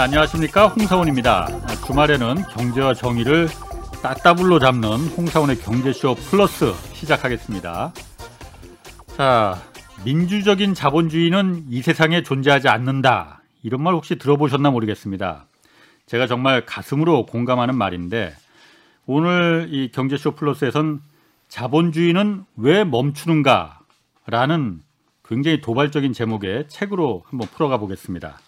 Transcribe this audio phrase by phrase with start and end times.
[0.00, 1.46] 안녕하십니까 홍사원입니다.
[1.86, 3.48] 주말에는 경제와 정의를
[4.02, 7.92] 따따블로 잡는 홍사원의 경제쇼 플러스 시작하겠습니다.
[9.16, 9.60] 자,
[10.02, 13.42] 민주적인 자본주의는 이 세상에 존재하지 않는다.
[13.62, 15.44] 이런 말 혹시 들어보셨나 모르겠습니다.
[16.06, 18.34] 제가 정말 가슴으로 공감하는 말인데
[19.04, 21.02] 오늘 이 경제쇼 플러스에선
[21.48, 24.80] 자본주의는 왜 멈추는가라는
[25.28, 28.38] 굉장히 도발적인 제목의 책으로 한번 풀어가 보겠습니다.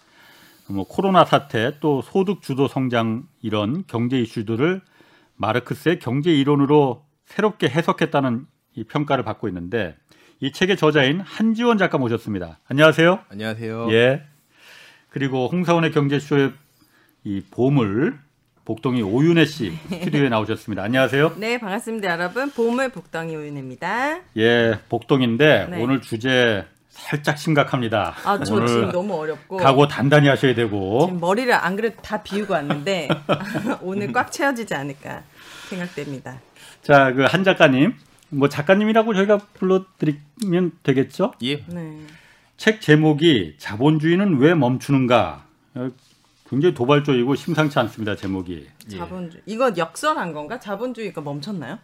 [0.69, 4.81] 뭐 코로나 사태 또 소득 주도 성장 이런 경제 이슈들을
[5.35, 8.45] 마르크스의 경제 이론으로 새롭게 해석했다는
[8.75, 9.95] 이 평가를 받고 있는데
[10.39, 12.59] 이 책의 저자인 한지원 작가 모셨습니다.
[12.67, 13.19] 안녕하세요.
[13.29, 13.91] 안녕하세요.
[13.91, 14.23] 예.
[15.09, 16.53] 그리고 홍사원의 경제쇼의
[17.23, 18.19] 이 보물
[18.65, 20.83] 복동이 오윤혜 씨 스튜디오에 나오셨습니다.
[20.83, 21.35] 안녕하세요.
[21.37, 22.49] 네, 반갑습니다, 여러분.
[22.49, 24.21] 보물 복덩이 오윤입니다.
[24.37, 25.83] 예, 복동인데 네.
[25.83, 28.15] 오늘 주제 살짝 심각합니다.
[28.23, 32.53] 아, 저 지금 너무 어렵고 각오 단단히 하셔야 되고 지금 머리를 안 그래도 다 비우고
[32.53, 33.09] 왔는데
[33.81, 35.23] 오늘 꽉 채워지지 않을까
[35.69, 36.39] 생각됩니다.
[36.83, 37.95] 자, 그 한 작가님,
[38.29, 41.33] 뭐 작가님이라고 저희가 불러드리면 되겠죠?
[41.43, 41.63] 예.
[41.65, 41.99] 네.
[42.57, 45.45] 책 제목이 자본주의는 왜 멈추는가?
[45.75, 45.89] 어,
[46.49, 48.15] 굉장히 도발적이고 심상치 않습니다.
[48.15, 48.67] 제목이.
[48.91, 48.97] 예.
[48.97, 49.41] 자본주의.
[49.47, 50.59] 이거 역설한 건가?
[50.59, 51.79] 자본주의가 멈췄나요?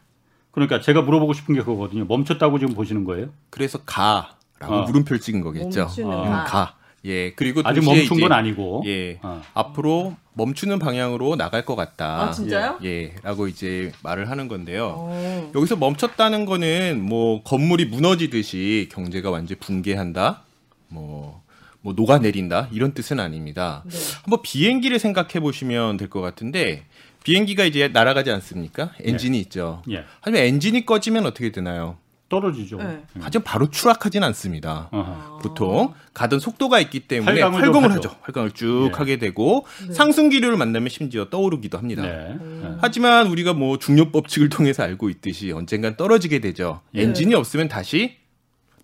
[0.52, 2.06] 그러니까 제가 물어보고 싶은 게 그거거든요.
[2.06, 3.30] 멈췄다고 지금 보시는 거예요?
[3.50, 4.82] 그래서 가 라고 어.
[4.84, 5.82] 물음표를 찍은 거겠죠.
[5.86, 6.24] 멈추는 어.
[6.24, 6.44] 음, 가.
[6.44, 6.76] 가.
[7.06, 7.32] 예.
[7.34, 8.84] 그리고 아직 멈춘 이제, 건 아니고.
[8.86, 9.20] 예.
[9.22, 9.42] 어.
[9.54, 12.24] 앞으로 멈추는 방향으로 나갈 것 같다.
[12.28, 12.80] 아, 진짜요?
[12.84, 13.16] 예.
[13.24, 14.96] 라고 이제 말을 하는 건데요.
[14.98, 15.52] 어.
[15.56, 20.42] 여기서 멈췄다는 거는 뭐 건물이 무너지듯이 경제가 완전 히 붕괴한다.
[20.90, 21.42] 뭐,
[21.82, 22.68] 뭐 녹아내린다.
[22.72, 23.84] 이런 뜻은 아닙니다.
[23.90, 23.98] 네.
[24.24, 26.84] 한번 비행기를 생각해 보시면 될 것 같은데
[27.24, 28.92] 비행기가 이제 날아가지 않습니까?
[29.02, 29.84] 엔진이 있죠.
[29.90, 30.04] 예.
[30.20, 31.98] 하지만 엔진이 꺼지면 어떻게 되나요?
[32.30, 32.78] 떨어지죠.
[32.78, 32.84] 네.
[32.84, 33.06] 음.
[33.20, 34.88] 하지만 바로 추락하진 않습니다.
[34.92, 35.40] 어허.
[35.40, 38.10] 보통 가던 속도가 있기 때문에 활강을 활강을, 좀 하죠.
[38.10, 38.20] 하죠.
[38.22, 38.98] 활강을 쭉 네.
[38.98, 39.94] 하게 되고 네.
[39.94, 42.04] 상승 기류를 만나면 심지어 떠오르기도 합니다.
[42.04, 42.10] 네.
[42.10, 42.78] 음.
[42.80, 46.82] 하지만 우리가 뭐 중력 법칙을 통해서 알고 있듯이 언젠간 떨어지게 되죠.
[46.96, 47.02] 예.
[47.02, 48.18] 엔진이 없으면 다시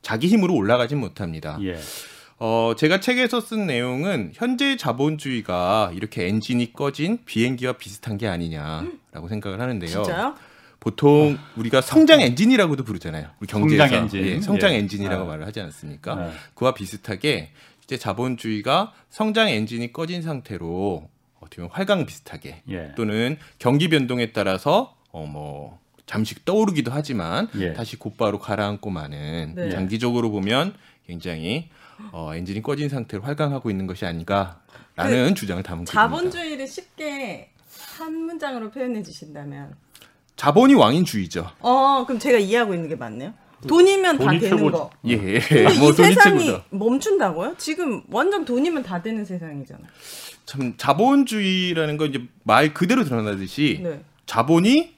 [0.02, 1.58] 자기 힘으로 올라가진 못합니다.
[1.62, 1.78] 예.
[2.38, 9.62] 어, 제가 책에서 쓴 내용은 현재 자본주의가 이렇게 엔진이 꺼진 비행기와 비슷한 게 아니냐라고 생각을
[9.62, 9.90] 하는데요.
[9.90, 10.36] 진짜요?
[10.86, 13.28] 보통 우리가 성장 엔진이라고도 부르잖아요.
[13.40, 14.24] 우리 경제에서 성장 엔진.
[14.24, 14.78] 예, 성장 예.
[14.78, 15.26] 엔진이라고 아.
[15.26, 16.14] 말을 하지 않습니까?
[16.14, 16.32] 네.
[16.54, 17.50] 그와 비슷하게
[17.84, 21.10] 이제 자본주의가 성장 엔진이 꺼진 상태로
[21.40, 22.92] 어떻게 보면 활강 비슷하게 예.
[22.96, 27.74] 또는 경기 변동에 따라서 어뭐 잠시 떠오르기도 하지만 예.
[27.74, 29.72] 다시 곧바로 가라앉고 마는 네.
[29.72, 30.76] 장기적으로 보면
[31.08, 31.70] 굉장히
[32.12, 35.86] 어, 엔진이 꺼진 상태로 활강하고 있는 것이 아닌가라는 주장을 담은.
[35.86, 37.50] 자본주의를 쉽게
[37.98, 39.74] 한 문장으로 표현해 주신다면
[40.36, 41.50] 자본이 왕인주의죠.
[41.62, 43.34] 어, 그럼 제가 이해하고 있는 게 맞네요.
[43.68, 44.78] 돈이면 다 돈이 되는 최고죠.
[44.78, 44.90] 거.
[45.06, 46.64] 예, 근데 뭐 이 돈이 세상이 최고죠.
[46.70, 47.56] 멈춘다고요?
[47.58, 49.86] 지금 완전 돈이면 다 되는 세상이잖아요.
[50.46, 54.02] 참 자본주의라는 건 이제 말 그대로 드러나듯이 네.
[54.28, 54.95] 자본이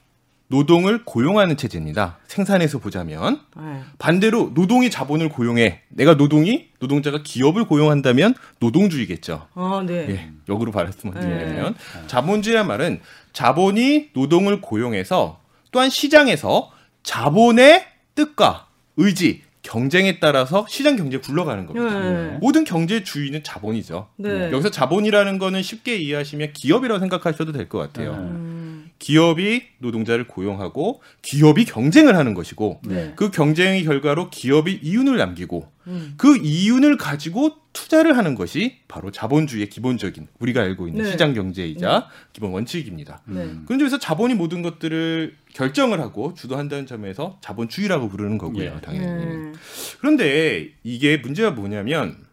[0.48, 2.16] 노동을 고용하는 체제입니다.
[2.26, 3.80] 생산에서 보자면 네.
[3.98, 5.82] 반대로 노동이 자본을 고용해.
[5.90, 9.46] 내가 노동이 노동자가 기업을 고용한다면 노동주의겠죠.
[9.54, 10.06] 어, 네.
[10.08, 12.06] 예, 역으로 말씀드리면 네.
[12.06, 13.00] 자본주의란 말은
[13.34, 15.38] 자본이 노동을 고용해서
[15.70, 16.72] 또한 시장에서
[17.02, 17.84] 자본의
[18.14, 18.66] 뜻과
[18.96, 22.00] 의지, 경쟁에 따라서 시장 경제가 굴러가는 겁니다.
[22.00, 22.38] 네.
[22.40, 24.08] 모든 경제주의는 자본이죠.
[24.16, 24.50] 네.
[24.50, 28.16] 여기서 자본이라는 거는 쉽게 이해하시면 기업이라고 생각하셔도 될 것 같아요.
[28.16, 28.57] 네.
[28.98, 33.12] 음, 기업이 노동자를 고용하고 기업이 경쟁을 하는 것이고 네.
[33.16, 36.14] 그 경쟁의 결과로 기업이 이윤을 남기고 음.
[36.16, 41.10] 그 이윤을 가지고 투자를 하는 것이 바로 자본주의의 기본적인 우리가 알고 있는 네.
[41.10, 43.22] 시장 경제이자 기본 원칙입니다.
[43.26, 43.40] 네.
[43.42, 43.62] 음.
[43.66, 48.80] 그런 점에서 자본이 모든 것들을 결정을 하고 주도한다는 점에서 자본주의라고 부르는 거고요, 예.
[48.82, 49.06] 당연히.
[49.06, 49.52] 네.
[50.00, 52.27] 그런데 이게 문제가 뭐냐면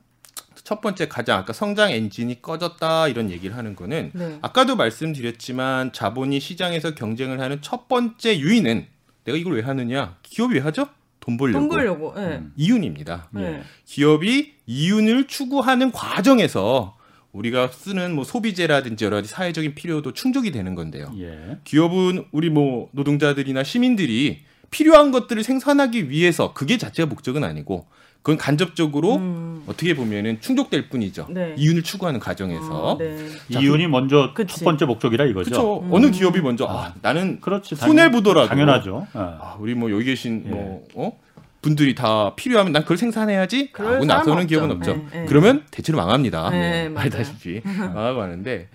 [0.65, 4.39] 첫 번째 가장 아까 성장 엔진이 꺼졌다 이런 얘기를 하는 거는 네.
[4.41, 8.87] 아까도 말씀드렸지만 자본이 시장에서 경쟁을 하는 첫 번째 유인은
[9.25, 10.17] 내가 이걸 왜 하느냐?
[10.23, 10.87] 기업이 왜 하죠?
[11.19, 11.59] 돈 벌려고.
[11.59, 12.13] 돈 벌려고.
[12.15, 12.37] 네.
[12.37, 12.51] 음.
[12.57, 13.29] 이윤입니다.
[13.31, 13.61] 네.
[13.85, 16.97] 기업이 이윤을 추구하는 과정에서
[17.31, 21.13] 우리가 쓰는 뭐 소비재라든지 여러 가지 사회적인 필요도 충족이 되는 건데요.
[21.19, 21.57] 예.
[21.63, 27.85] 기업은 우리 뭐 노동자들이나 시민들이 필요한 것들을 생산하기 위해서 그게 자체가 목적은 아니고
[28.25, 29.61] 그건 간접적으로 음.
[29.67, 31.27] 어떻게 보면은 충족될 뿐이죠.
[31.29, 31.53] 네.
[31.59, 32.93] 이윤을 추구하는 과정에서.
[32.93, 33.29] 어, 네.
[33.53, 34.57] 자, 이윤이 먼저 그치.
[34.57, 35.51] 첫 번째 목적이라 이거죠.
[35.51, 35.79] 그렇죠.
[35.81, 35.93] 음.
[35.93, 37.75] 어느 기업이 먼저 아, 나는 그렇지.
[37.75, 39.05] 손해 보더라도 당연하죠.
[39.13, 39.37] 어.
[39.39, 40.49] 아, 우리 뭐 여기 계신 예.
[40.49, 41.19] 뭐 어?
[41.61, 44.47] 분들이 다 필요하면 난 그걸 생산해야지 하고 나서는 없죠.
[44.47, 44.93] 기업은 없죠.
[44.95, 45.25] 네, 네.
[45.27, 46.49] 그러면 대체로 망합니다.
[46.49, 46.91] 네.
[46.95, 47.61] 알다시피
[47.93, 48.69] 망하고 하는데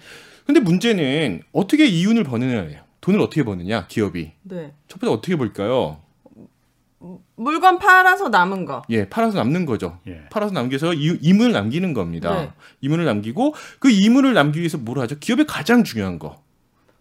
[0.47, 2.83] 근데 문제는 어떻게 이윤을 버느냐예요.
[3.01, 4.71] 돈을 어떻게 버느냐 기업이 네.
[4.87, 5.99] 첫 번째 어떻게 벌까요?
[7.37, 8.83] 물건 팔아서 남은 거.
[8.91, 9.99] 예, 팔아서 남는 거죠.
[10.07, 10.23] 예.
[10.31, 12.35] 팔아서 남겨서 이, 이문을 남기는 겁니다.
[12.35, 12.53] 네.
[12.83, 15.19] 이문을 남기고 그 이문을 남기기 위해서 뭘 하죠?
[15.19, 16.43] 기업의 가장 중요한 거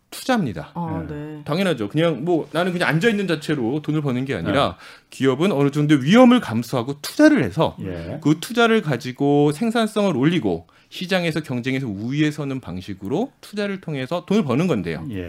[0.09, 0.71] 투자입니다.
[0.73, 1.13] 어, 네.
[1.13, 1.41] 네.
[1.43, 1.89] 당연하죠.
[1.89, 4.77] 그냥 뭐 나는 그냥 앉아 있는 자체로 돈을 버는 게 아니라
[5.09, 8.19] 기업은 어느 정도 위험을 감수하고 투자를 해서 예.
[8.21, 15.05] 그 투자를 가지고 생산성을 올리고 시장에서 경쟁에서 우위에 서는 방식으로 투자를 통해서 돈을 버는 건데요.
[15.11, 15.27] 예.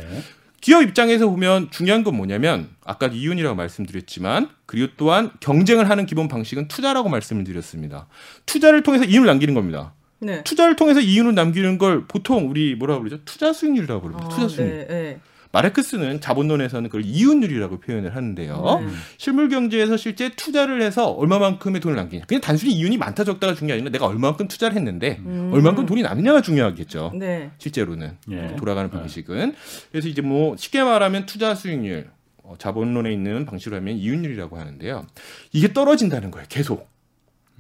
[0.61, 6.69] 기업 입장에서 보면 중요한 건 뭐냐면 아까 이윤이라고 말씀드렸지만 그리고 또한 경쟁을 하는 기본 방식은
[6.69, 8.07] 투자라고 말씀을 드렸습니다.
[8.47, 9.95] 투자를 통해서 이윤을 남기는 겁니다.
[10.19, 10.45] 네.
[10.45, 13.25] 투자를 통해서 이윤을 남기는 걸 보통 우리 뭐라고 그러죠?
[13.25, 14.27] 투자 수익률이라고 부릅니다.
[14.27, 14.79] 어, 투자 수익률.
[14.79, 15.21] 네, 네.
[15.53, 18.81] 마르크스는 자본론에서는 그걸 이윤율이라고 표현을 하는데요.
[18.81, 18.87] 네.
[19.17, 22.25] 실물 경제에서 실제 투자를 해서 얼마만큼의 돈을 남기냐.
[22.27, 25.51] 그냥 단순히 이윤이 많다 적다가 중요한 게 아니라 내가 얼마만큼 투자를 했는데 음.
[25.53, 27.13] 얼마만큼 돈이 남느냐가 중요하겠죠.
[27.17, 27.51] 네.
[27.59, 28.57] 실제로는 예.
[28.57, 29.55] 돌아가는 방식은
[29.91, 32.11] 그래서 이제 뭐 쉽게 말하면 투자 수익률
[32.43, 35.07] 어, 자본론에 있는 방식으로 하면 이윤율이라고 하는데요.
[35.53, 36.47] 이게 떨어진다는 거예요.
[36.49, 36.89] 계속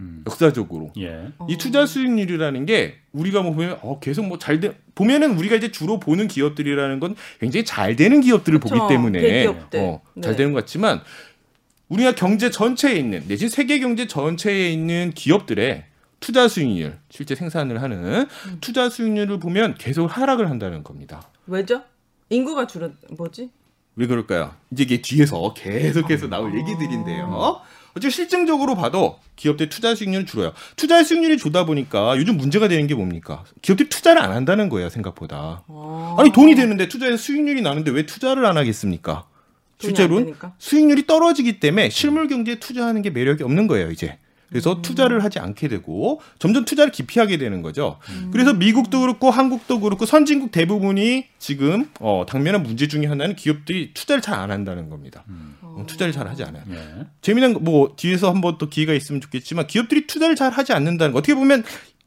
[0.00, 0.24] 음.
[0.26, 0.92] 역사적으로.
[0.98, 1.28] 예.
[1.48, 5.70] 이 투자 수익률이라는 게 우리가 뭐 보면 어 계속 뭐 잘 돼 보면은 우리가 이제
[5.70, 8.74] 주로 보는 기업들이라는 건 굉장히 잘 되는 기업들을 그쵸.
[8.74, 9.80] 보기 때문에 대기업들.
[9.80, 10.36] 어, 잘 네.
[10.36, 11.00] 되는 것 같지만
[11.88, 15.84] 우리가 경제 전체에 있는 내지 세계 경제 전체에 있는 기업들의
[16.20, 18.58] 투자 수익률 실제 생산을 하는 음.
[18.60, 21.22] 투자 수익률을 보면 계속 하락을 한다는 겁니다.
[21.46, 21.82] 왜죠?
[22.28, 23.50] 인구가 줄어 뭐지?
[23.96, 24.54] 왜 그럴까요?
[24.70, 27.60] 이제 이게 뒤에서 계속해서 나올 얘기들인데요.
[27.90, 30.52] 어쨌든 실증적으로 봐도 기업들 투자 수익률은 줄어요.
[30.76, 33.44] 투자 수익률이 줄다 보니까 요즘 문제가 되는 게 뭡니까?
[33.62, 35.64] 기업들이 투자를 안 한다는 거예요, 생각보다.
[35.66, 36.16] 어.
[36.18, 39.26] 아니 돈이 되는데 투자해서 수익률이 나는데 왜 투자를 안 하겠습니까?
[39.80, 40.34] 실제로는.
[40.58, 44.18] 수익률이 떨어지기 때문에 실물 경제에 투자하는 게 매력이 없는 거예요, 이제.
[44.50, 44.82] 그래서 음.
[44.82, 47.98] 투자를 하지 않게 되고 점점 투자를 기피하게 되는 거죠.
[48.10, 48.30] 음.
[48.32, 54.20] 그래서 미국도 그렇고 한국도 그렇고 선진국 대부분이 지금 어, 당면한 문제 중에 하나는 기업들이 투자를
[54.20, 55.24] 잘 안 한다는 겁니다.
[55.60, 56.62] 어, 투자를 잘 하지 않아요.
[56.70, 57.04] 예.
[57.22, 61.18] 재미난 거, 뭐 뒤에서 한번 또 기회가 있으면 좋겠지만 기업들이 투자를 잘 하지 않는다는 거
[61.18, 61.62] 어떻게 보면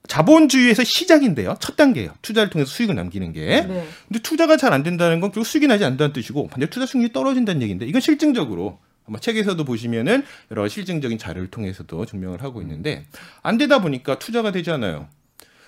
[0.07, 1.55] 자본주의에서 시작인데요.
[1.59, 2.11] 첫 단계예요.
[2.21, 3.61] 투자를 통해서 수익을 남기는 게.
[3.61, 3.87] 네.
[4.07, 7.61] 근데 투자가 잘 안 된다는 건 결국 수익이 나지 않는다는 뜻이고 반대로 투자 수익률이 떨어진다는
[7.61, 13.05] 얘기인데 이건 실증적으로 아마 책에서도 보시면은 여러 실증적인 자료를 통해서도 증명을 하고 있는데
[13.41, 15.07] 안 되다 보니까 투자가 되지 않아요.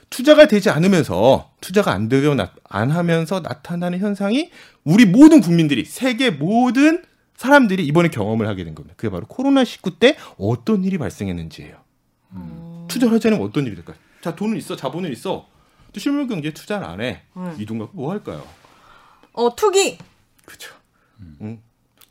[0.10, 4.52] 투자가 되지 않으면서 투자가 안 되려 나- 안 하면서 나타나는 현상이
[4.84, 7.04] 우리 모든 국민들이 세계 모든
[7.36, 8.94] 사람들이 이번에 경험을 하게 된 겁니다.
[8.98, 11.76] 그게 바로 코로나 19 때 어떤 일이 발생했는지예요.
[12.88, 13.98] 투자를 하지 않으면 어떤 일이 될까요?
[14.22, 15.48] 자 돈은 있어, 자본은 있어.
[15.92, 17.24] 또 실물 경제에 투자를 안 해.
[17.36, 17.56] 음.
[17.60, 18.46] 이돈 갖고 뭐 할까요?
[19.34, 19.98] 어 투기,
[20.46, 20.74] 그렇죠.
[21.42, 21.60] 응?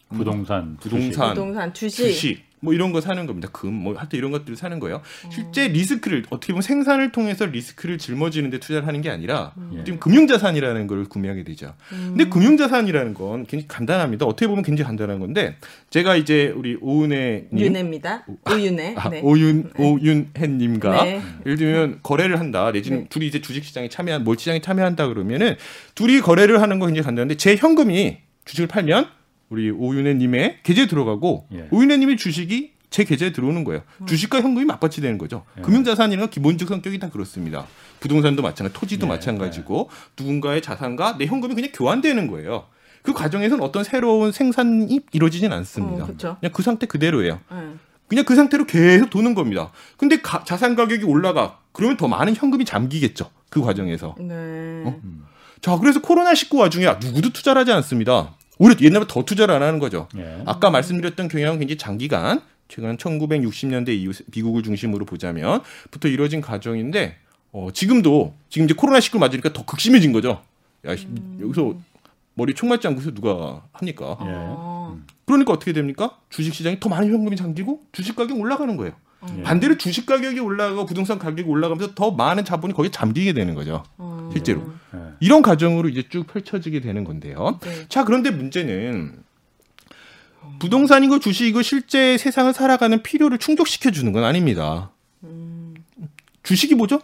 [0.08, 2.04] 부동산, 부동산, 부동산, 주식.
[2.04, 3.48] 주식 뭐 이런 거 사는 겁니다.
[3.52, 5.02] 금, 뭐 하여튼 이런 것들을 사는 거예요.
[5.30, 9.84] 실제 리스크를 어떻게 보면 생산을 통해서 리스크를 짊어지는 데 투자를 하는 게 아니라 예.
[9.84, 11.74] 지금 금융자산이라는 걸 구매하게 되죠.
[11.90, 14.24] 근데 금융자산이라는 건 굉장히 간단합니다.
[14.24, 15.56] 어떻게 보면 굉장히 간단한 건데
[15.90, 18.24] 제가 이제 우리 오은혜 님, 윤혜입니다.
[18.50, 18.94] 오윤혜.
[18.96, 19.20] 아, 네.
[19.22, 21.20] 오윤 오윤혜 님과 네.
[21.44, 22.72] 예를 들면 거래를 한다.
[22.72, 23.06] 내지는 네.
[23.10, 25.56] 둘이 이제 주식 시장에 참여한 몰 시장에 참여한다 그러면은
[25.94, 28.16] 둘이 거래를 하는 거 굉장히 간단한데 제 현금이
[28.46, 29.06] 주식을 팔면
[29.54, 31.68] 우리 오윤혜님의 계좌에 들어가고 예.
[31.70, 33.82] 오윤혜님의 주식이 제 계좌에 들어오는 거예요.
[34.06, 35.44] 주식과 현금이 맞받치 되는 거죠.
[35.58, 35.62] 예.
[35.62, 37.66] 금융자산이라는 건 기본적 성격이 다 그렇습니다.
[38.00, 42.66] 부동산도 마찬가지, 토지도 예, 마찬가지고 누군가의 자산과 내 현금이 그냥 교환되는 거예요.
[43.02, 46.04] 그 과정에서는 어떤 새로운 생산이 이루어지진 않습니다.
[46.04, 46.36] 어, 그쵸.
[46.40, 47.38] 그냥 그 상태 그대로예요.
[47.50, 47.56] 네.
[48.08, 49.70] 그냥 그 상태로 계속 도는 겁니다.
[49.96, 51.58] 근데 가- 자산 가격이 올라가.
[51.72, 53.30] 그러면 더 많은 현금이 잠기겠죠.
[53.50, 54.14] 그 과정에서.
[54.18, 54.82] 네.
[54.86, 55.00] 어?
[55.60, 58.34] 자, 그래서 코로나 19 와중에 누구도 투자를 하지 않습니다.
[58.58, 60.08] 오히려 옛날보다 더 투자를 안 하는 거죠.
[60.16, 60.42] 예.
[60.46, 67.16] 아까 말씀드렸던 경향은 굉장히 장기간, 최근 1960년대 이후 미국을 중심으로 보자면 부터 이루어진 과정인데,
[67.52, 70.42] 어, 지금도, 지금 이제 코로나19 맞으니까 더 극심해진 거죠.
[70.84, 71.08] 야, 씨,
[71.40, 71.74] 여기서
[72.34, 74.16] 머리 총 맞지 않고서 누가 합니까?
[74.22, 74.26] 예.
[74.28, 74.98] 어.
[75.24, 76.18] 그러니까 어떻게 됩니까?
[76.30, 78.92] 주식 시장이 더 많은 현금이 잠기고 주식 가격이 올라가는 거예요.
[79.38, 79.42] 예.
[79.42, 83.82] 반대로 주식 가격이 올라가고 부동산 가격이 올라가면서 더 많은 자본이 거기에 잠기게 되는 거죠.
[83.98, 84.30] 어.
[84.32, 84.72] 실제로.
[84.94, 84.98] 예.
[85.20, 87.58] 이런 과정으로 이제 쭉 펼쳐지게 되는 건데요.
[87.62, 87.86] 네.
[87.88, 89.22] 자, 그런데 문제는
[90.58, 94.90] 부동산이고 주식이고 실제 세상을 살아가는 필요를 충족시켜 주는 건 아닙니다.
[96.42, 97.00] 주식이 뭐죠?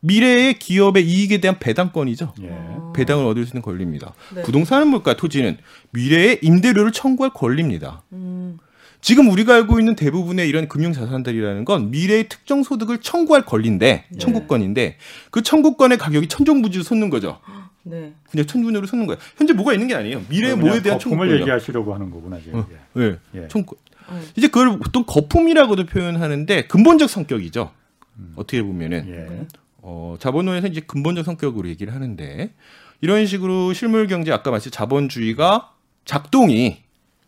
[0.00, 2.34] 미래의 기업의 이익에 대한 배당권이죠.
[2.42, 2.58] 예.
[2.94, 4.14] 배당을 얻을 수 있는 권리입니다.
[4.34, 4.42] 네.
[4.42, 5.16] 부동산은 뭘까?
[5.16, 5.56] 토지는
[5.92, 8.02] 미래의 임대료를 청구할 권리입니다.
[8.12, 8.58] 음.
[9.04, 14.18] 지금 우리가 알고 있는 대부분의 이런 금융 자산들이라는 건 미래의 특정 소득을 청구할 권리인데 네.
[14.18, 14.96] 청구권인데
[15.30, 17.38] 그 청구권의 가격이 천정부지로 솟는 거죠.
[17.82, 18.14] 네.
[18.30, 19.20] 그냥 천분으로 솟는 거예요.
[19.36, 20.22] 현재 뭐가 있는 게 아니에요.
[20.30, 21.40] 미래의 뭐에 대한 거품을 청구권이요.
[21.42, 22.60] 얘기하시려고 하는 거구나 지금.
[22.60, 22.66] 어.
[22.96, 23.00] 예.
[23.02, 23.16] 네.
[23.34, 23.48] 예.
[23.48, 23.76] 청구.
[24.08, 24.22] 어.
[24.36, 27.72] 이제 그걸 보통 거품이라고도 표현하는데 근본적 성격이죠.
[28.36, 29.46] 어떻게 보면은 예.
[29.82, 32.54] 어, 자본론에서 이제 근본적 성격으로 얘기를 하는데
[33.02, 35.72] 이런 식으로 실물 경제 아까 말씀 자본주의가
[36.06, 36.84] 작동이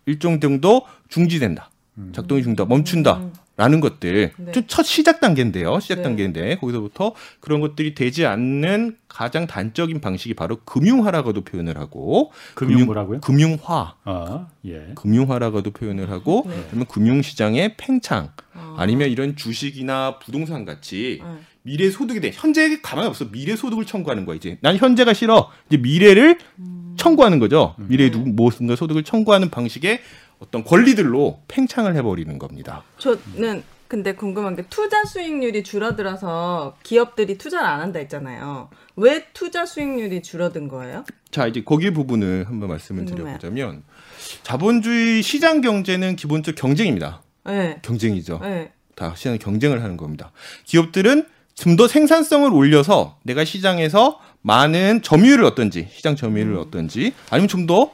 [0.07, 1.71] 일정 정도 중지된다.
[2.13, 3.23] 작동이 중다, 멈춘다.
[3.59, 4.53] 라는 것들 네.
[4.53, 5.81] 좀첫 시작 단계인데요.
[5.81, 6.03] 시작 네.
[6.03, 13.21] 단계인데 거기서부터 그런 것들이 되지 않는 가장 단적인 방식이 바로 금융화라고도 표현을 하고 금융 뭐라고요?
[13.23, 14.89] 금융화, 아, 예.
[14.95, 16.67] 금융화라고도 표현을 하고 네.
[16.67, 18.77] 그러면 금융시장의 팽창 어.
[18.79, 21.31] 아니면 이런 주식이나 부동산 같이 네.
[21.63, 25.79] 미래 소득에 대해 현재 가만히 없어 미래 소득을 청구하는 거야 이제 난 현재가 싫어 이제
[25.79, 26.39] 미래를
[26.97, 30.01] 청구하는 거죠 미래에 누구 무엇인가 소득을 청구하는 방식의
[30.39, 32.83] 어떤 권리들로 팽창을 해버리는 겁니다.
[32.99, 38.69] 저는 근데 궁금한 게 투자 수익률이 줄어들어서 기업들이 투자를 안 한다 했잖아요.
[38.97, 41.05] 왜 투자 수익률이 줄어든 거예요?
[41.31, 43.39] 자 이제 거기 부분을 한번 말씀을 궁금해요.
[43.39, 43.85] 드려보자면
[44.43, 47.23] 자본주의 시장 경제는 기본적 경쟁입니다.
[47.45, 47.79] 네.
[47.83, 48.41] 경쟁이죠.
[48.43, 48.73] 네.
[48.97, 50.33] 다 시장 경쟁을 하는 겁니다.
[50.65, 57.67] 기업들은 좀 더 생산성을 올려서 내가 시장에서 많은 점유율을 얻든지 시장 점유율을 얻든지 아니면 좀
[57.67, 57.93] 더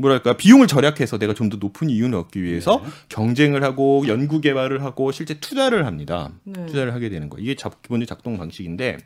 [0.00, 5.10] 뭐랄까 비용을 절약해서 내가 좀 더 높은 이윤을 얻기 위해서 경쟁을 하고 연구 개발을 하고
[5.12, 6.30] 실제 투자를 합니다.
[6.44, 6.64] 네.
[6.66, 7.38] 투자를 하게 되는 거.
[7.38, 8.98] 이게 작- 기본적 작동 방식인데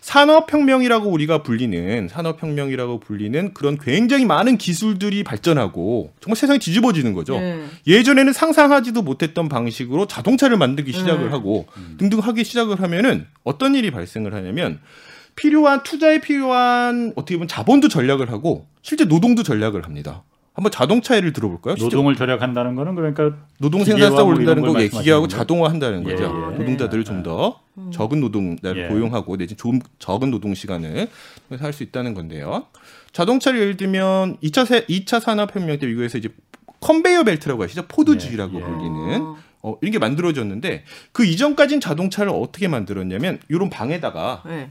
[0.00, 7.38] 산업혁명이라고 우리가 불리는 산업혁명이라고 불리는 그런 굉장히 많은 기술들이 발전하고 정말 세상이 뒤집어지는 거죠.
[7.40, 7.64] 네.
[7.86, 11.32] 예전에는 상상하지도 못했던 방식으로 자동차를 만들기 시작을 음.
[11.32, 11.66] 하고
[11.98, 14.80] 등등 하기 시작을 하면은 어떤 일이 발생을 하냐면
[15.36, 20.22] 필요한 투자에 필요한 어떻게 보면 자본도 전략을 하고 실제 노동도 전략을 합니다.
[20.54, 21.76] 한번 자동차 예를 들어볼까요?
[21.76, 25.28] 실제 노동을 절약한다는 거는 그러니까 노동 생산성 뭐 올린다는 거에 말씀하시는 기계하고?
[25.28, 26.24] 자동화한다는 예, 거죠.
[26.24, 26.58] 예.
[26.58, 27.60] 노동자들을 좀 더
[27.90, 28.88] 적은 노동자를 예.
[28.88, 31.08] 고용하고 내지 좀 적은 노동 시간을
[31.58, 32.66] 할 수 있다는 건데요.
[33.12, 36.28] 자동차를 예를 들면 2차 세, 2차 산업혁명 때 미국에서 이제
[36.80, 37.86] 컨베이어 벨트라고 하시죠.
[37.88, 38.64] 포드주의라고 예, 예.
[38.64, 39.36] 불리는 어.
[39.62, 44.70] 어, 이런 게 만들어졌는데 그 이전까지는 자동차를 어떻게 만들었냐면 이런 방에다가 네.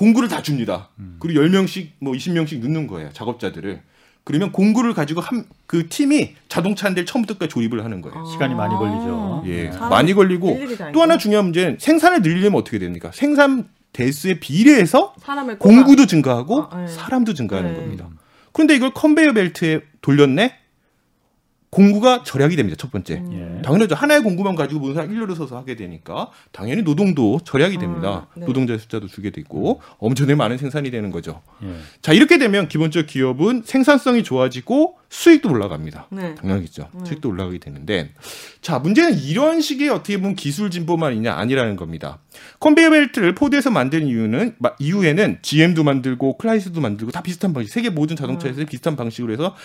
[0.00, 0.88] 공구를 다 줍니다.
[0.98, 1.16] 음.
[1.18, 3.10] 그리고 10명씩 뭐 20명씩 넣는 거예요.
[3.12, 3.82] 작업자들을.
[4.24, 8.24] 그러면 공구를 가지고 한 그 팀이 자동차 한 대를 처음부터 끝까지 조립을 하는 거예요.
[8.24, 9.44] 시간이 많이 걸리죠.
[9.46, 9.72] 예, 아.
[9.72, 10.58] 사람 많이 걸리고
[10.92, 11.16] 또 하나.
[11.16, 13.12] 중요한 문제는 생산을 늘리려면 어떻게 됩니까?
[13.14, 15.14] 생산 대수에 비례해서
[15.60, 16.88] 공구도 증가하고 아, 네.
[16.88, 17.78] 사람도 증가하는 네.
[17.78, 18.08] 겁니다.
[18.52, 20.56] 그런데 이걸 컨베이어 벨트에 돌렸네?
[21.70, 22.76] 공구가 절약이 됩니다.
[22.78, 23.14] 첫 번째.
[23.14, 23.58] 음.
[23.58, 23.62] 예.
[23.62, 23.94] 당연하죠.
[23.94, 28.26] 하나의 공구만 가지고 모든 사람 일렬로 서서 하게 되니까 당연히 노동도 절약이 됩니다.
[28.34, 28.44] 네.
[28.44, 31.42] 노동자 숫자도 줄게 되고 엄청나게 많은 생산이 되는 거죠.
[31.62, 31.68] 예.
[32.02, 36.08] 자 이렇게 되면 기본적 기업은 생산성이 좋아지고 수익도 올라갑니다.
[36.10, 36.34] 네.
[36.34, 36.88] 당연하겠죠.
[37.04, 38.14] 수익도 올라가게 되는데
[38.62, 42.18] 자 문제는 이런 식의 어떻게 보면 기술 진보만 있냐 아니라는 겁니다.
[42.60, 47.72] 컨베이어 벨트를 포드에서 만든 이유는 마- 이후에는 GM도 만들고 크라이슬러도 만들고 다 비슷한 방식.
[47.72, 49.56] 세계 모든 자동차에서 비슷한 방식으로 해서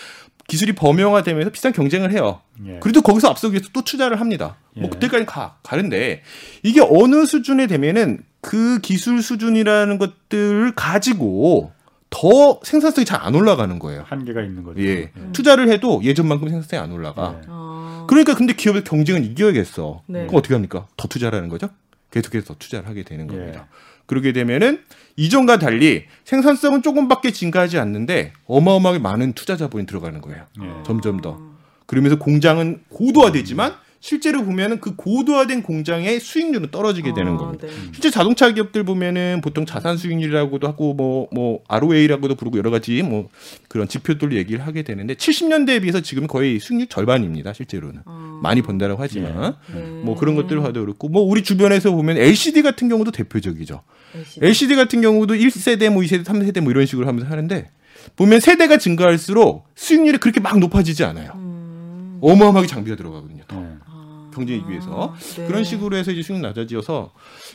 [0.48, 2.40] 기술이 범용화되면서 비슷한 경쟁을 해요.
[2.66, 2.78] 예.
[2.80, 4.56] 그래도 거기서 앞서기 위해서 또 투자를 합니다.
[4.74, 4.88] 뭐 예.
[4.90, 6.22] 그때까지 가 가는데
[6.62, 11.72] 이게 어느 수준에 되면은 그 기술 수준이라는 것들을 가지고
[12.10, 14.04] 더 생산성이 잘 안 올라가는 거예요.
[14.06, 14.80] 한계가 있는 거죠.
[14.82, 15.10] 예.
[15.32, 17.40] 투자를 해도 예전만큼 생산성이 안 올라가.
[17.42, 17.46] 예.
[17.48, 18.06] 어.
[18.08, 20.02] 그러니까 근데 기업의 경쟁은 이겨야겠어.
[20.06, 20.20] 네.
[20.26, 20.86] 그럼 어떻게 합니까?
[20.96, 21.68] 더 투자라는 거죠?
[22.16, 23.36] 계속해서 더 투자를 하게 되는 예.
[23.36, 23.68] 겁니다.
[24.06, 24.82] 그러게 되면은
[25.16, 30.46] 이전과 달리 생산성은 조금밖에 증가하지 않는데 어마어마하게 많은 투자 자본이 들어가는 거예요.
[30.62, 30.82] 예.
[30.84, 31.40] 점점 더.
[31.86, 33.74] 그러면서 공장은 고도화되지만
[34.06, 37.66] 실제로 보면은 그 고도화된 공장의 수익률은 떨어지게 되는 아, 겁니다.
[37.66, 37.72] 네.
[37.90, 43.28] 실제 자동차 기업들 보면은 보통 자산 수익률이라고도 하고 뭐뭐 ROA라고도 부르고 여러 가지 뭐
[43.66, 47.52] 그런 지표들로 얘기를 하게 되는데 70년대에 비해서 지금 거의 수익률 절반입니다.
[47.52, 48.38] 실제로는 어.
[48.44, 49.80] 많이 번다라고 하지만 네.
[50.04, 53.82] 뭐 그런 것들을 봐도 그렇고 뭐 우리 주변에서 보면 LCD 같은 경우도 대표적이죠.
[54.14, 54.46] LCD.
[54.46, 57.70] LCD 같은 경우도 1세대 뭐 2세대 3세대 뭐 이런 식으로 하면서 하는데
[58.14, 61.32] 보면 세대가 증가할수록 수익률이 그렇게 막 높아지지 않아요.
[61.34, 62.18] 음.
[62.20, 63.42] 어마어마하게 장비가 들어가거든요.
[63.48, 63.60] 더.
[63.60, 63.95] 예.
[64.36, 65.46] 경쟁이기 위해서 네.
[65.46, 67.12] 그런 식으로 해서 이제 수익 낮아지어서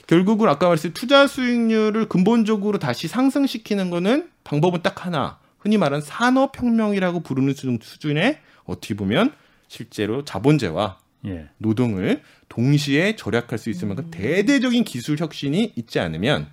[0.08, 7.20] 결국은 아까 말했듯이 투자 수익률을 근본적으로 다시 상승시키는 거는 방법은 딱 하나 흔히 말하는 산업혁명이라고
[7.22, 9.34] 부르는 수준- 수준의 어떻게 보면
[9.68, 11.50] 실제로 자본재와 예.
[11.58, 16.48] 노동을 동시에 절약할 수 있을 만큼 대대적인 기술 혁신이 있지 않으면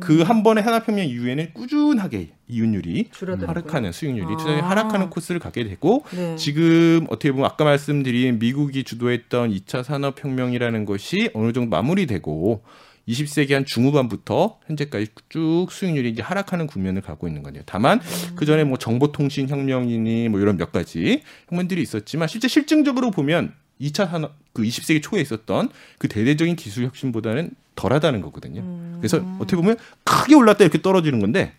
[0.00, 3.48] 그한 번의 산업혁명 이후에는 꾸준하게 이윤율이 줄어들고요.
[3.48, 4.36] 하락하는 수익률이 아.
[4.36, 6.36] 투자율이 하락하는 코스를 가게 되고 네.
[6.36, 12.62] 지금 어떻게 보면 아까 말씀드린 미국이 주도했던 2차 산업혁명이라는 것이 어느 정도 마무리되고
[13.08, 17.62] 20세기 한 중후반부터 현재까지 쭉 수익률이 이제 하락하는 국면을 가고 있는 거네요.
[17.66, 18.00] 다만
[18.36, 24.08] 그 전에 뭐 정보통신 혁명이니 뭐 이런 몇 가지 혁명들이 있었지만 실제 실증적으로 보면 2차
[24.10, 28.62] 산업 그 20세기 초에 있었던 그 대대적인 기술 혁신보다는 덜하다는 거거든요.
[28.98, 31.52] 그래서 어떻게 보면 크게 올랐다 이렇게 떨어지는 건데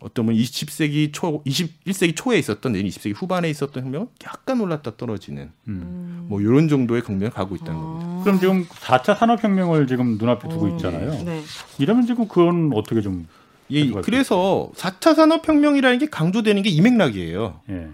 [0.00, 5.50] 어떤 뭐 20세기 초, 21세기 초에 있었던 내년 20세기 후반에 있었던 혁명은 약간 올랐다 떨어지는
[5.68, 6.24] 음.
[6.28, 8.20] 뭐 이런 정도의 국면을 가고 있다는 겁니다.
[8.24, 11.22] 그럼 지금 4차 산업혁명을 지금 눈앞에 두고 있잖아요.
[11.24, 11.42] 네.
[11.78, 13.26] 이러면 지금 그건 어떻게 좀이
[13.70, 17.60] 가져갈 그래서 4차 산업혁명이라는 게 강조되는 게 이 맥락이에요.
[17.68, 17.88] 예.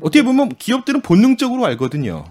[0.00, 2.24] 어떻게 보면 기업들은 본능적으로 알거든요.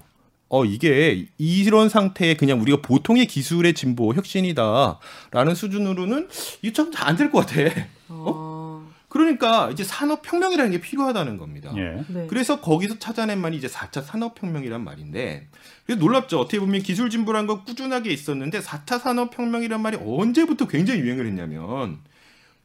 [0.49, 6.27] 어 이게 이런 상태에 그냥 우리가 보통의 기술의 진보 혁신이다라는 수준으로는
[6.61, 7.61] 이게 좀 안 될 것 같아.
[8.09, 8.89] 어.
[9.09, 11.71] 그러니까 이제 산업 혁명이라는 게 필요하다는 겁니다.
[11.77, 12.03] 예.
[12.07, 12.27] 네.
[12.29, 15.47] 그래서 거기서 찾아낸 말이 이제 4차 산업 혁명이란 말인데
[15.85, 16.39] 그래서 놀랍죠.
[16.39, 21.99] 어떻게 보면 기술 진보란 건 꾸준하게 있었는데 4차 산업 혁명이란 말이 언제부터 굉장히 유행을 했냐면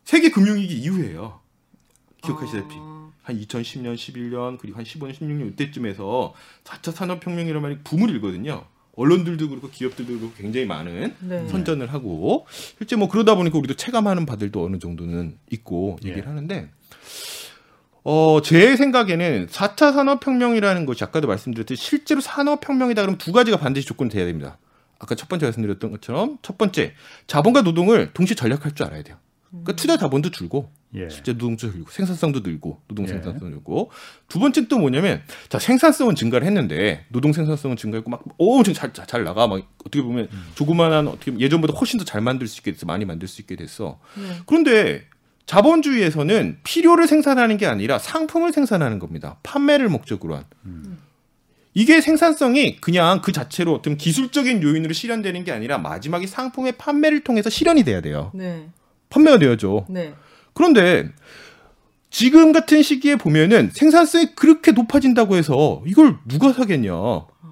[0.05, 1.41] 세계 금융위기 이후에요.
[2.23, 3.04] 기억하시다시피 어.
[3.25, 8.67] 한 2010년, 11년 그리고 한 15년, 16년 이때쯤에서 4차 산업혁명이란 말이 붐을 일거든요.
[8.97, 11.49] 언론들도 그렇고 기업들도 그렇고 굉장히 많은 네.
[11.49, 12.47] 선전을 하고
[12.79, 16.11] 실제 뭐 그러다 보니까 우리도 체감하는 바들도 어느 정도는 있고 예.
[16.11, 16.71] 얘기를 하는데
[18.05, 24.11] 어, 제 생각에는 4차 산업혁명이라는 것이 아까도 말씀드렸듯이 실제로 산업혁명이다 그러면 두 가지가 반드시 조건이
[24.11, 24.59] 돼야 됩니다.
[24.99, 26.93] 아까 첫 번째 말씀드렸던 것처럼 첫 번째
[27.27, 29.17] 자본과 노동을 동시에 전략할 줄 알아야 돼요.
[29.49, 31.09] 그러니까 투자 자본도 줄고 예.
[31.09, 33.09] 실제 노동도 늘고 생산성도 늘고 노동 예.
[33.09, 33.91] 생산성 늘고
[34.29, 39.25] 두 번째 또 뭐냐면 자 생산성은 증가를 했는데 노동 생산성은 증가했고 막 엄청 잘, 잘
[39.25, 42.87] 나가 막 어떻게 보면 조그만한 어떻게 보면 예전보다 훨씬 더 잘 만들 수 있게 됐어
[42.87, 44.37] 많이 만들 수 있게 됐어 네.
[44.47, 45.05] 그런데
[45.47, 50.45] 자본주의에서는 필요를 생산하는 게 아니라 상품을 생산하는 겁니다 판매를 목적으로 한
[51.75, 57.51] 이게 생산성이 그냥 그 자체로 어떤 기술적인 요인으로 실현되는 게 아니라 마지막에 상품의 판매를 통해서
[57.51, 58.69] 실현이 돼야 돼요 네.
[59.11, 60.15] 판매가 돼야죠 네.
[60.55, 61.09] 그런데
[62.11, 66.93] 지금 같은 시기에 보면은 생산성이 그렇게 높아진다고 해서 이걸 누가 사겠냐?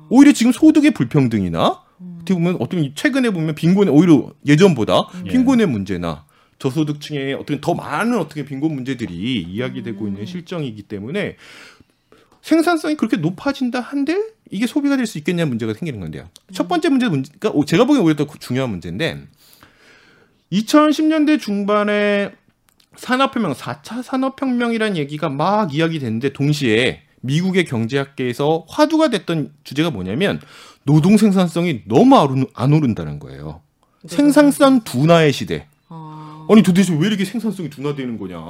[0.08, 1.82] 오히려 지금 소득의 불평등이나
[2.16, 5.30] 어떻게 보면 어떤 최근에 보면 빈곤의 오히려 예전보다 예.
[5.30, 6.24] 빈곤의 문제나
[6.60, 11.36] 저소득층의 어떻게 더 많은 어떻게 빈곤 문제들이 이야기되고 있는 실정이기 때문에
[12.42, 16.28] 생산성이 그렇게 높아진다 한들 이게 소비가 될 수 있겠냐 문제가 생기는 건데요.
[16.52, 19.22] 첫 번째 문제 문제, 그러니까 제가 보기엔 오히려 더 중요한 문제인데
[20.52, 22.32] 2010년대 중반에
[22.96, 30.40] 산업혁명, 4차 산업혁명이라는 얘기가 막 이야기됐는데 동시에 미국의 경제학계에서 화두가 됐던 주제가 뭐냐면
[30.84, 33.60] 노동 생산성이 너무 안 오른다는 거예요.
[34.06, 35.66] 생산성 둔화의 시대.
[35.88, 36.46] 어.
[36.50, 38.42] 아니 도대체 왜 이렇게 생산성이 둔화되는 거냐.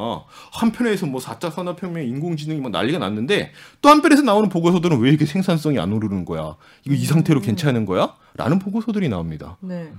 [0.52, 5.78] 한편에서 뭐 4차 산업혁명 인공지능이 막 난리가 났는데 또 한편에서 나오는 보고서들은 왜 이렇게 생산성이
[5.78, 6.56] 안 오르는 거야.
[6.84, 8.14] 이거 이 상태로 괜찮은 거야?
[8.34, 9.58] 라는 보고서들이 나옵니다.
[9.60, 9.92] 네.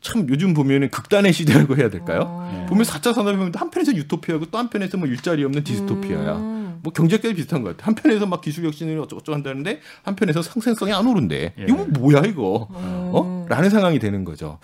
[0.00, 2.22] 참 요즘 보면은 극단의 시대라고 해야 될까요?
[2.26, 2.66] 어.
[2.68, 6.36] 보면 4차 산업혁명도 한편에서 유토피아고 또 한편에서 뭐 일자리 없는 디스토피아야.
[6.36, 6.60] 음.
[6.82, 7.86] 뭐 경제까지 비슷한 것 같아.
[7.86, 11.52] 한편에서 막 기술 혁신을 어쩌고저쩌고 한다는데 한편에서 상생성이 안 오른대.
[11.58, 11.64] 예.
[11.68, 12.68] 이거 뭐야 이거?
[12.70, 13.10] 음.
[13.12, 13.46] 어?
[13.48, 14.58] 라는 상황이 되는 거죠.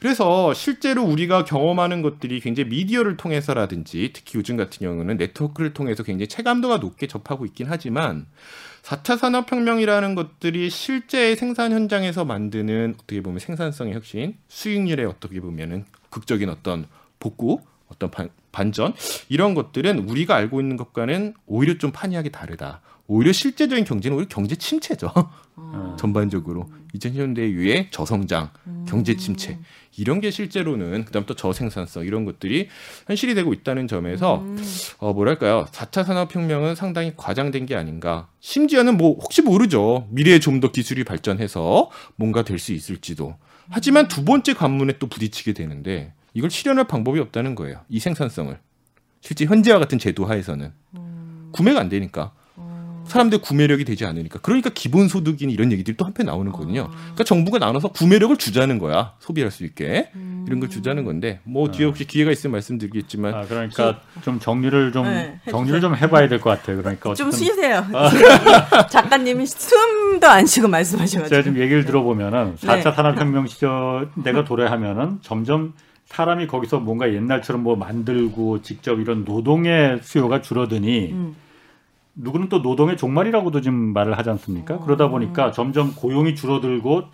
[0.00, 6.28] 그래서 실제로 우리가 경험하는 것들이 굉장히 미디어를 통해서라든지 특히 요즘 같은 경우는 네트워크를 통해서 굉장히
[6.28, 8.26] 체감도가 높게 접하고 있긴 하지만
[8.82, 16.48] 4차 산업혁명이라는 것들이 실제 생산 현장에서 만드는 어떻게 보면 생산성의 혁신, 수익률의 어떻게 보면은 극적인
[16.48, 16.86] 어떤
[17.18, 18.94] 복구, 어떤 반, 반전
[19.28, 22.80] 이런 것들은 우리가 알고 있는 것과는 오히려 좀 판이하게 다르다.
[23.12, 25.12] 오히려 실제적인 경제는 오히려 경제 침체죠.
[25.56, 25.96] 어.
[25.98, 26.70] 전반적으로.
[26.94, 28.50] 2000년대 이후에 저성장,
[28.86, 29.58] 경제 침체.
[29.96, 32.68] 이런 게 실제로는 그다음 또 저생산성 이런 것들이
[33.08, 34.56] 현실이 되고 있다는 점에서 음.
[34.98, 35.66] 어 뭐랄까요?
[35.72, 38.28] 4차 산업혁명은 상당히 과장된 게 아닌가.
[38.38, 40.06] 심지어는 뭐 혹시 모르죠.
[40.10, 43.36] 미래에 좀 더 기술이 발전해서 뭔가 될 수 있을지도.
[43.70, 47.80] 하지만 두 번째 관문에 또 부딪히게 되는데 이걸 실현할 방법이 없다는 거예요.
[47.88, 48.56] 이 생산성을.
[49.20, 50.72] 실제 현재와 같은 제도 하에서는.
[51.52, 52.32] 구매가 안 되니까
[53.10, 56.88] 사람들 구매력이 되지 않으니까 그러니까 기본소득인 이런 얘기들이 또 한편 나오는 거거든요.
[56.90, 60.10] 그러니까 정부가 나눠서 구매력을 주자는 거야 소비할 수 있게
[60.46, 65.04] 이런 걸 주자는 건데 뭐 뒤에 혹시 기회가 있으면 말씀드리겠지만 아, 그러니까 좀 정리를 좀
[65.04, 66.76] 네, 정리를 좀 해봐야 될 것 같아요.
[66.78, 67.84] 그러니까 좀 어쨌든 쉬세요.
[68.90, 71.28] 작가님이 숨도 안 쉬고 말씀하셔가지고.
[71.28, 72.66] 제가 지금 얘기를 들어보면은 네.
[72.66, 75.74] 4차 산업혁명 시절 내가 도래하면은 점점
[76.06, 81.36] 사람이 거기서 뭔가 옛날처럼 뭐 만들고 직접 이런 노동의 수요가 줄어드니 음.
[82.22, 84.74] 누구는 또 노동의 종말이라고도 지금 말을 하지 않습니까?
[84.74, 84.80] 어.
[84.84, 87.04] 그러다 보니까 점점 고용이 줄어들고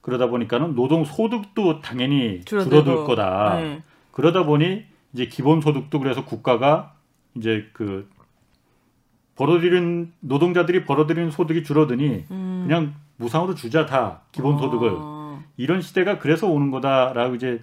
[0.00, 2.84] 그러다 보니까는 노동 소득도 당연히 줄어들고.
[2.84, 3.60] 줄어들 거다.
[3.60, 3.82] 네.
[4.12, 6.94] 그러다 보니 이제 기본 소득도 그래서 국가가
[7.34, 8.08] 이제 그
[9.36, 12.64] 벌어들인 노동자들이 벌어들이는 소득이 줄어드니 음.
[12.66, 15.42] 그냥 무상으로 주자 다 기본 소득을 어.
[15.56, 17.62] 이런 시대가 그래서 오는 거다라고 이제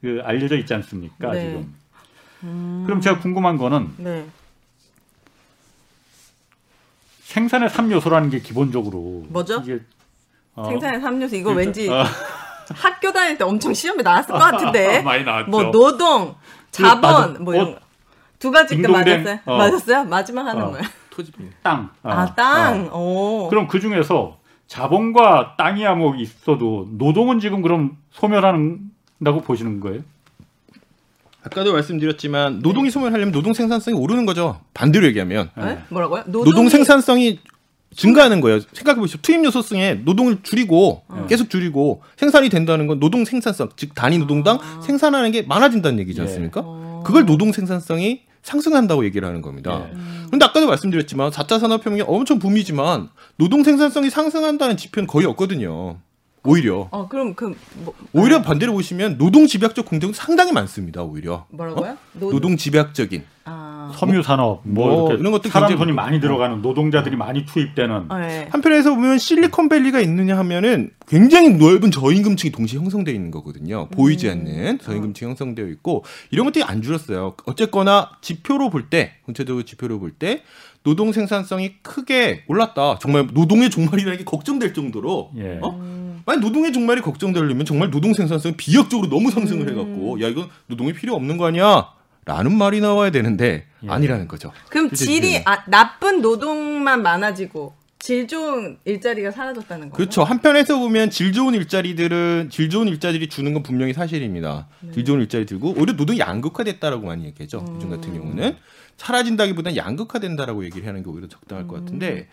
[0.00, 1.40] 그 알려져 있지 않습니까 네.
[1.48, 1.74] 지금.
[2.44, 2.82] 음.
[2.86, 4.26] 그럼 제가 궁금한 거는 네.
[7.30, 9.60] 생산의 3요소라는 게 기본적으로 뭐죠?
[9.62, 9.78] 이게
[10.56, 12.02] 어, 생산의 3요소 이거 그러니까, 왠지 어,
[12.74, 15.00] 학교 다닐 때 엄청 시험에 나왔을 것 같은데.
[15.02, 15.48] 많이 나왔죠.
[15.50, 16.34] 뭐 노동,
[16.72, 17.26] 자본 맞아.
[17.40, 17.80] 뭐 이런 어, 거.
[18.40, 19.22] 두 가지 때 딩동댕.
[19.22, 19.38] 맞았어요?
[19.44, 19.56] 어.
[19.58, 20.04] 맞았어요?
[20.04, 20.70] 마지막 하는 어.
[20.72, 20.84] 거예요.
[21.10, 21.90] 토지비 땅.
[22.02, 22.88] 어, 아, 땅.
[22.90, 22.98] 어.
[22.98, 23.48] 오.
[23.48, 30.00] 그럼 그 중에서 자본과 땅이야 뭐 있어도 노동은 지금 그럼 소멸한다고 보시는 거예요?
[31.42, 35.78] 아까도 말씀드렸지만 노동이 소멸하려면 노동 생산성이 오르는 거죠 반대로 얘기하면 네?
[35.88, 36.24] 뭐라고요?
[36.26, 37.40] 노동 생산성이
[37.96, 38.60] 증가하는 거예요.
[38.72, 39.18] 생각해 보시죠.
[39.20, 41.26] 투입 요소성에 노동을 줄이고 어.
[41.28, 44.80] 계속 줄이고 생산이 된다는 건 노동 생산성, 즉 단위 노동당 아.
[44.80, 46.24] 생산하는 게 많아진다는 얘기지 예.
[46.24, 46.62] 않습니까?
[46.64, 47.02] 어.
[47.04, 49.88] 그걸 노동 생산성이 상승한다고 얘기를 하는 겁니다.
[49.92, 49.96] 예.
[50.26, 55.98] 그런데 아까도 말씀드렸지만 4차 산업혁명이 엄청 붐이지만 노동 생산성이 상승한다는 지표는 거의 없거든요.
[56.44, 61.02] 오히려 어 그럼 그 뭐, 오히려 반대로 보시면 노동 집약적 공정도 상당히 많습니다.
[61.02, 61.96] 오히려 뭐라고요?
[62.12, 63.59] 노, 노동 집약적인 아,
[63.94, 65.92] 섬유 산업 뭐, 뭐 이렇게 이런 것도 사람 많고.
[65.92, 68.48] 많이 들어가는 노동자들이 많이 투입되는 어, 네.
[68.50, 73.88] 한편에서 보면 실리콘밸리가 있느냐 하면은 굉장히 넓은 저임금층이 동시에 형성되어 있는 거거든요.
[73.90, 74.32] 보이지 음.
[74.32, 77.34] 않는 저임금층이 형성되어 있고 이런 것들이 안 줄었어요.
[77.46, 80.42] 어쨌거나 지표로 볼 때, 전체적으로 지표로 볼 때
[80.82, 82.98] 노동 생산성이 크게 올랐다.
[83.00, 85.58] 정말 노동의 종말이라는 게 걱정될 정도로 예.
[85.62, 85.70] 어?
[85.78, 86.22] 음.
[86.24, 89.72] 만약 노동의 종말이 걱정되려면 정말 노동 생산성이 비약적으로 너무 상승을 음.
[89.72, 91.88] 해갖고 야 이건 노동이 필요 없는 거 아니야?
[92.30, 93.88] 라는 말이 나와야 되는데 예.
[93.90, 94.52] 아니라는 거죠.
[94.68, 99.96] 그럼 질이 아, 나쁜 노동만 많아지고 질 좋은 일자리가 사라졌다는 거죠.
[99.96, 100.22] 그렇죠.
[100.22, 104.68] 한편에서 보면 질 좋은 일자리들은 질 좋은 일자리들이 주는 건 분명히 사실입니다.
[104.78, 104.92] 네.
[104.92, 107.64] 질 좋은 일자리 들고 오히려 노동이 양극화됐다라고 많이 얘기하죠.
[107.68, 107.74] 음.
[107.74, 108.56] 요즘 같은 경우는
[108.96, 111.84] 사라진다기보다는 양극화된다라고 얘기를 하는 게 오히려 적당할 것 음.
[111.84, 112.28] 같은데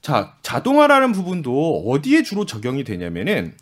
[0.00, 3.54] 자 자동화라는 부분도 어디에 주로 적용이 되냐면은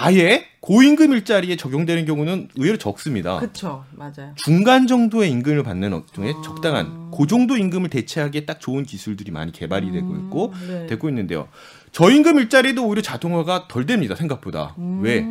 [0.00, 3.40] 아예 고임금 일자리에 적용되는 경우는 의외로 적습니다.
[3.40, 3.84] 그렇죠.
[3.92, 4.32] 맞아요.
[4.36, 6.42] 중간 정도의 임금을 받는 업종에 아.
[6.42, 10.86] 적당한 그 정도 임금을 대체하기에 딱 좋은 기술들이 많이 개발이 되고 있고 음, 네.
[10.86, 11.48] 되고 있는데요.
[11.92, 14.14] 저임금 일자리도 오히려 자동화가 덜 됩니다.
[14.14, 14.76] 생각보다.
[15.00, 15.24] 왜?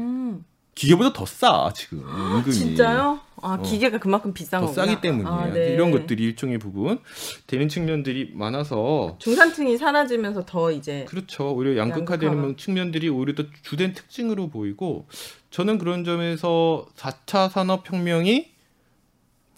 [0.78, 0.80] 음.
[0.80, 2.54] 기계보다 더 싸 지금 임금이.
[2.54, 3.20] 진짜요?
[3.42, 3.62] 아 어.
[3.62, 4.86] 기계가 그만큼 비싼 더 거구나.
[4.88, 5.30] 싸기 때문이에요.
[5.36, 5.74] 아, 네.
[5.74, 7.00] 이런 것들이 일종의 부분
[7.48, 11.52] 되는 측면들이 많아서 중산층이 사라지면서 더 이제 그렇죠.
[11.54, 12.56] 오히려 양극화되는 양극화가.
[12.58, 15.08] 측면들이 오히려 더 주된 특징으로 보이고
[15.52, 18.52] 저는 그런 점에서 4차 산업혁명이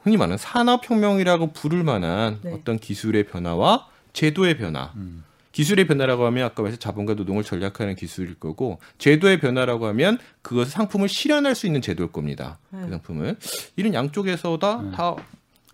[0.03, 2.53] 흔히 말하는 산업혁명이라고 부를 만한 네.
[2.53, 4.91] 어떤 기술의 변화와 제도의 변화.
[4.95, 5.23] 음.
[5.51, 11.09] 기술의 변화라고 하면 아까 말했 자본과 노동을 전략하는 기술일 거고 제도의 변화라고 하면 그것을 상품을
[11.09, 12.59] 실현할 수 있는 제도일 겁니다.
[12.69, 12.81] 네.
[12.83, 13.37] 그 상품을
[13.75, 14.91] 이런 양쪽에서 다, 음.
[14.91, 15.15] 다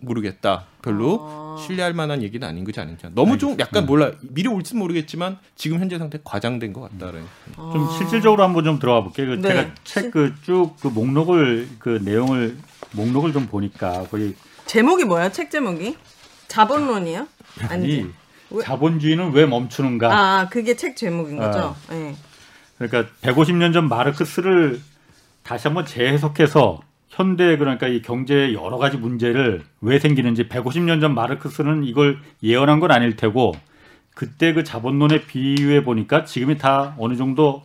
[0.00, 0.66] 모르겠다.
[0.82, 1.56] 별로 아.
[1.64, 3.10] 신뢰할 만한 얘기는 아닌 거지 않을까.
[3.14, 7.26] 너무 좀 약간 몰라 미래 올지 모르겠지만 지금 현재 상태 과장된 것 같다라는.
[7.54, 7.94] 좀 아.
[7.96, 9.26] 실질적으로 한번 좀 들어가 볼게요.
[9.28, 9.48] 그 네.
[9.48, 12.56] 제가 책 그쭉그 목록을 그 내용을
[12.92, 14.34] 목록을 좀 보니까 거기
[14.66, 15.30] 제목이 뭐야?
[15.30, 15.96] 책 제목이?
[16.48, 17.26] 자본론이요?
[17.60, 18.12] 아니 아니지.
[18.50, 20.12] 왜- 자본주의는 왜 멈추는가?
[20.12, 21.74] 아 그게 책 제목인 거죠?
[21.88, 21.92] 아.
[21.94, 22.14] 네.
[22.78, 24.80] 그러니까 150년 전 마르크스를
[25.42, 31.84] 다시 한번 재해석해서 현대 그러니까 이 경제의 여러 가지 문제를 왜 생기는지 150년 전 마르크스는
[31.84, 33.52] 이걸 예언한 건 아닐 테고
[34.14, 37.62] 그때 그 자본론에 비유해 보니까 지금이 다 어느 정도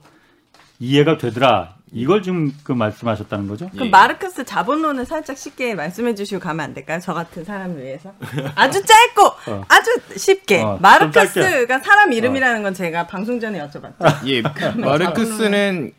[0.79, 1.75] 이해가 되더라.
[1.93, 3.69] 이걸 지금 그 말씀하셨다는 거죠?
[3.71, 3.89] 그럼 예.
[3.89, 6.99] 마르크스 자본론을 살짝 쉽게 말씀해 주시고 가면 안 될까요?
[7.01, 8.13] 저 같은 사람을 위해서.
[8.55, 9.65] 아주 짧고 어.
[9.67, 10.61] 아주 쉽게.
[10.61, 13.95] 어, 좀 마르크스가 사람 이름이라는 건 제가 방송 전에 여쭤봤죠.
[14.27, 14.41] 예,
[14.79, 15.91] 마르크스는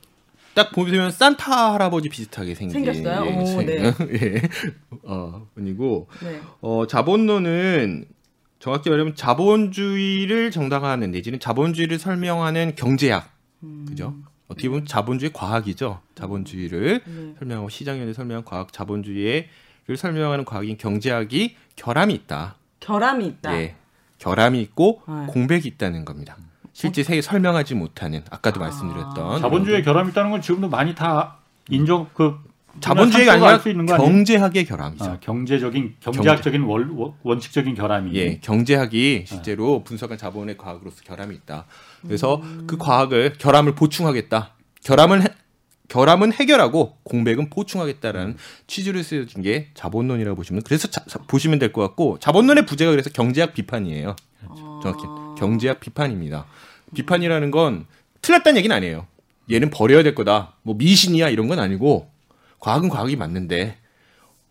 [0.55, 3.27] 딱 보면 산타 할아버지 비슷하게 생긴 생겼어요?
[3.27, 3.83] 예, 오, 생- 네.
[4.23, 4.43] 예.
[5.05, 6.41] 어, 분이고 네.
[6.63, 8.07] 어, 자본론은
[8.61, 13.31] 정확히 말하면 자본주의를 정당화하는 내지는 자본주의를 설명하는 경제학.
[13.63, 13.85] 음.
[13.89, 14.15] 그죠?
[14.53, 16.01] 어떻게 보면 자본주의 과학이죠.
[16.15, 17.35] 자본주의를 네.
[17.39, 19.47] 설명하고 시장연을 설명한 과학, 자본주의를
[19.97, 22.57] 설명하는 과학인 경제학이 결함이 있다.
[22.81, 23.55] 결함이 있다.
[23.57, 23.77] 예.
[24.19, 25.27] 결함이 있고 네.
[25.27, 26.37] 공백이 있다는 겁니다.
[26.73, 31.39] 실제 세계 설명하지 못하는 아까도 말씀드렸던 자본주의의 결함이 있다는 건 지금도 많이 다
[31.69, 32.39] 인정 그
[32.81, 33.49] 자본주의가 아니라?
[33.99, 35.05] 경제학의 결함이죠.
[35.05, 41.67] 아, 경제적인 경제학적인 월, 원- 원칙적인 결함이 예, 경제학이 실제로 분석한 자본의 과학으로서 결함이 있다.
[42.03, 44.55] 그래서 그 과학을 결함을 보충하겠다.
[44.85, 45.29] 결함을 해,
[45.89, 51.83] 결함은 해결하고 공백은 보충하겠다라는 취지를 쓰여진 게 자본론이라고 보시면 그래서 자- 자- 보시면 될 것
[51.83, 54.17] 같고 자본론의 부제가 그래서 경제학 비판이에요.
[54.83, 55.05] 정확히
[55.39, 56.47] 경제학 비판입니다.
[56.95, 57.87] 비판이라는 건
[58.23, 59.07] 틀렸다는 얘기는 아니에요.
[59.51, 60.55] 얘는 버려야 될 거다.
[60.63, 62.11] 뭐 미신이야 이런 건 아니고
[62.63, 63.77] 과학은 과학이 맞는데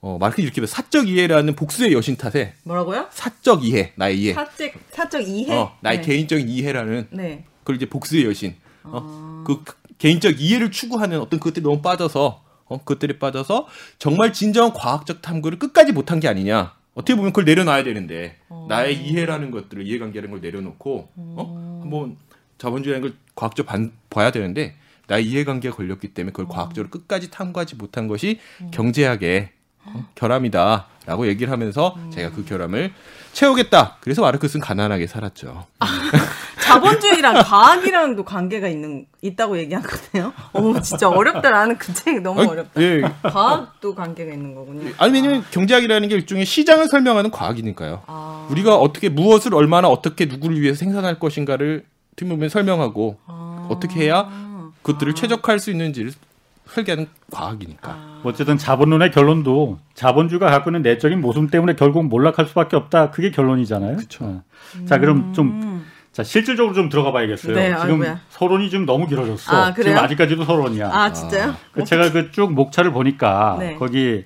[0.01, 3.07] 어, 마르크 이렇게 사적 이해라는 복수의 여신 탓에 뭐라고요?
[3.11, 4.33] 사적 이해, 나의 이해.
[4.33, 5.55] 사적 사적 이해.
[5.55, 6.07] 어, 나의 네.
[6.07, 7.45] 개인적인 이해라는 네.
[7.61, 8.55] 그걸 이제 복수의 여신.
[8.83, 9.63] 어, 그
[9.97, 15.93] 개인적 이해를 추구하는 어떤 그것들이 너무 빠져서 어, 그것들이 빠져서 정말 진정한 과학적 탐구를 끝까지
[15.93, 16.73] 못한 게 아니냐.
[16.93, 21.79] 어떻게 보면 그걸 내려놔야 되는데 나의 이해라는 것들을 이해관계라는 걸 내려놓고 어?
[21.81, 22.17] 한번
[22.57, 24.75] 자본주의라는 걸 과학적 반, 봐야 되는데
[25.07, 28.39] 나의 이해관계가 걸렸기 때문에 그걸 과학적으로 끝까지 탐구하지 못한 것이
[28.71, 29.49] 경제학의
[29.83, 32.93] 어, 결함이다라고 얘기를 하면서 제가 그 결함을
[33.33, 33.97] 채우겠다.
[34.01, 35.65] 그래서 마르크스는 가난하게 살았죠.
[36.61, 40.33] 자본주의랑 과학이랑도 관계가 있는 있다고 얘기한 거네요.
[40.53, 41.49] 오 진짜 어렵다.
[41.49, 42.81] 나는 그 책 너무 어렵다.
[42.81, 43.01] 예.
[43.23, 44.91] 과학도 관계가 있는 거군요.
[44.97, 48.03] 아니 왜냐면 경제학이라는 게 일종의 시장을 설명하는 과학이니까요.
[48.07, 48.47] 아.
[48.51, 53.67] 우리가 어떻게 무엇을 얼마나 어떻게 누구를 위해서 생산할 것인가를 어떻게 보면 설명하고 아.
[53.69, 54.29] 어떻게 해야
[54.83, 56.11] 그것들을 최적화할 수 있는지를
[56.67, 57.91] 설계하는 과학이니까.
[57.91, 58.21] 아.
[58.23, 63.11] 어쨌든 자본론의 결론도 자본주의가 갖고 있는 내적인 모순 때문에 결국 몰락할 수밖에 없다.
[63.11, 63.97] 그게 결론이잖아요.
[63.97, 64.25] 그쵸.
[64.25, 64.43] 어.
[64.85, 65.85] 자, 그럼 좀 음.
[66.11, 67.55] 자, 실질적으로 좀 들어가 봐야겠어요.
[67.55, 68.19] 네, 지금 아이고야.
[68.29, 69.55] 서론이 좀 너무 길어졌어.
[69.55, 69.93] 아, 그래요?
[69.95, 70.89] 지금 아직까지도 서론이야.
[70.93, 71.55] 아 진짜요?
[71.71, 73.75] 그 제가 그 쭉 목차를 보니까 네.
[73.75, 74.25] 거기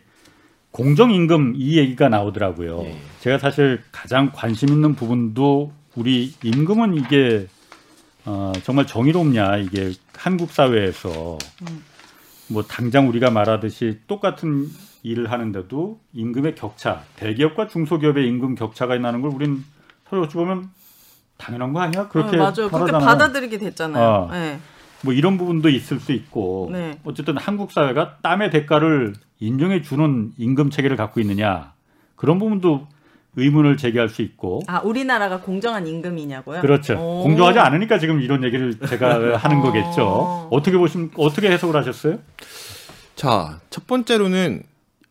[0.72, 2.82] 공정임금 이 얘기가 나오더라고요.
[2.84, 2.98] 예.
[3.22, 7.48] 제가 사실 가장 관심 있는 부분도 우리 임금은 이게
[8.26, 11.84] 어, 정말 정의롭냐 이게 한국 사회에서 음.
[12.48, 14.68] 뭐 당장 우리가 말하듯이 똑같은
[15.04, 19.64] 일을 하는데도 임금의 격차, 대기업과 중소기업의 임금 격차가 나는 걸 우린
[20.10, 20.70] 서로 어찌 보면
[21.38, 22.08] 당연한 거 아니야?
[22.08, 22.52] 그렇게 어.
[22.52, 22.92] 그렇게.
[22.92, 24.04] 받아들이게 됐잖아요.
[24.04, 24.30] 어.
[24.32, 24.60] 네.
[25.02, 27.00] 뭐 이런 부분도 있을 수 있고 네.
[27.04, 31.74] 어쨌든 한국 사회가 땀의 대가를 인정해 주는 임금 체계를 갖고 있느냐
[32.16, 32.88] 그런 부분도
[33.36, 36.62] 의문을 제기할 수 있고 아 우리나라가 공정한 임금이냐고요?
[36.62, 37.24] 그렇죠 오.
[37.24, 39.62] 공정하지 않으니까 지금 이런 얘기를 제가 하는 어.
[39.62, 42.20] 거겠죠 어떻게 보시면 어떻게 해석을 하셨어요?
[43.16, 44.64] 자, 첫 번째로는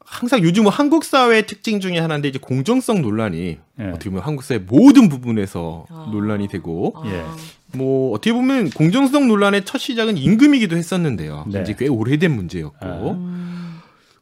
[0.04, 3.84] 항상 요즘 한국 사회의 특징 중에 하나인데 이제 공정성 논란이 예.
[3.84, 6.08] 어떻게 보면 한국 사회 모든 부분에서 아.
[6.12, 7.02] 논란이 되고 아.
[7.06, 7.24] 예.
[7.76, 11.46] 뭐 어떻게 보면 공정성 논란의 첫 시작은 임금이기도 했었는데요.
[11.50, 11.62] 네.
[11.62, 13.63] 이제 꽤 오래된 문제였고 아.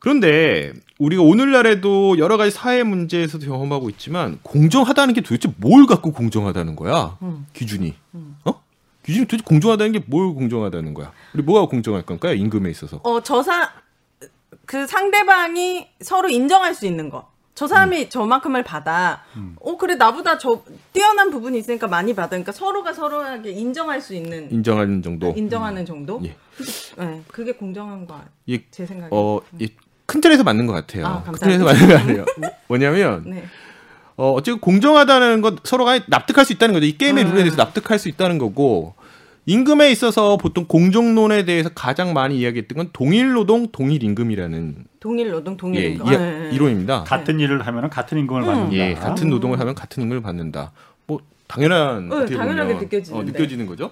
[0.02, 0.20] 음.
[0.20, 6.76] 그런데 우리가 오늘날에도 여러 가지 사회 문제에서도 경험하고 있지만 공정하다는 게 도대체 뭘 갖고 공정하다는
[6.76, 7.16] 거야?
[7.22, 7.46] 음.
[7.52, 7.94] 기준이.
[8.16, 8.36] 음.
[8.44, 8.60] 어?
[9.04, 11.12] 기준이 도대체 공정하다는 게 뭘 공정하다는 거야?
[11.34, 12.34] 우리 뭐가 공정할 건가요?
[12.34, 13.00] 임금에 있어서.
[13.04, 13.70] 어, 저사
[14.66, 17.30] 그 상대방이 서로 인정할 수 있는 거.
[17.54, 19.22] 저 사람이 저만큼을 받아.
[19.36, 19.56] 음.
[19.60, 20.62] 어, 그래 나보다 저
[20.92, 25.32] 뛰어난 부분이 있으니까 많이 받으니까 서로가 서로에게 인정할 수 있는 인정하는 정도.
[25.36, 26.20] 인정하는 정도?
[26.24, 26.34] 예.
[26.98, 28.20] 네, 그게 공정한 거.
[28.48, 29.10] 예, 제 생각에.
[29.12, 29.68] 어, 예,
[30.06, 31.06] 큰 틀에서 맞는 것 같아요.
[31.06, 31.32] 아, 큰.
[31.34, 32.24] 틀에서 맞는 거 아니에요.
[32.68, 33.44] 뭐냐면 네.
[34.16, 36.86] 어, 어쨌든 공정하다는 것 서로가 납득할 수 있다는 거죠.
[36.86, 37.30] 이 게임의 음.
[37.30, 38.94] 룰에 대해서 납득할 수 있다는 거고
[39.46, 45.56] 임금에 있어서 보통 공정론에 대해서 가장 많이 이야기했던 건 동일 노동 동일 임금이라는 동일 노동
[45.56, 46.06] 동일 예, 임금.
[46.06, 46.50] 이야- 네, 네.
[46.52, 47.04] 이론입니다.
[47.04, 48.46] 같은 일을 하면 같은 임금을 음.
[48.46, 48.76] 받는다.
[48.76, 50.70] 예, 같은 노동을 하면 같은 임금을 받는다.
[51.06, 53.18] 뭐 당연한 네, 당연하게 보면, 느껴지는데.
[53.18, 53.90] 어, 느껴지는 거죠.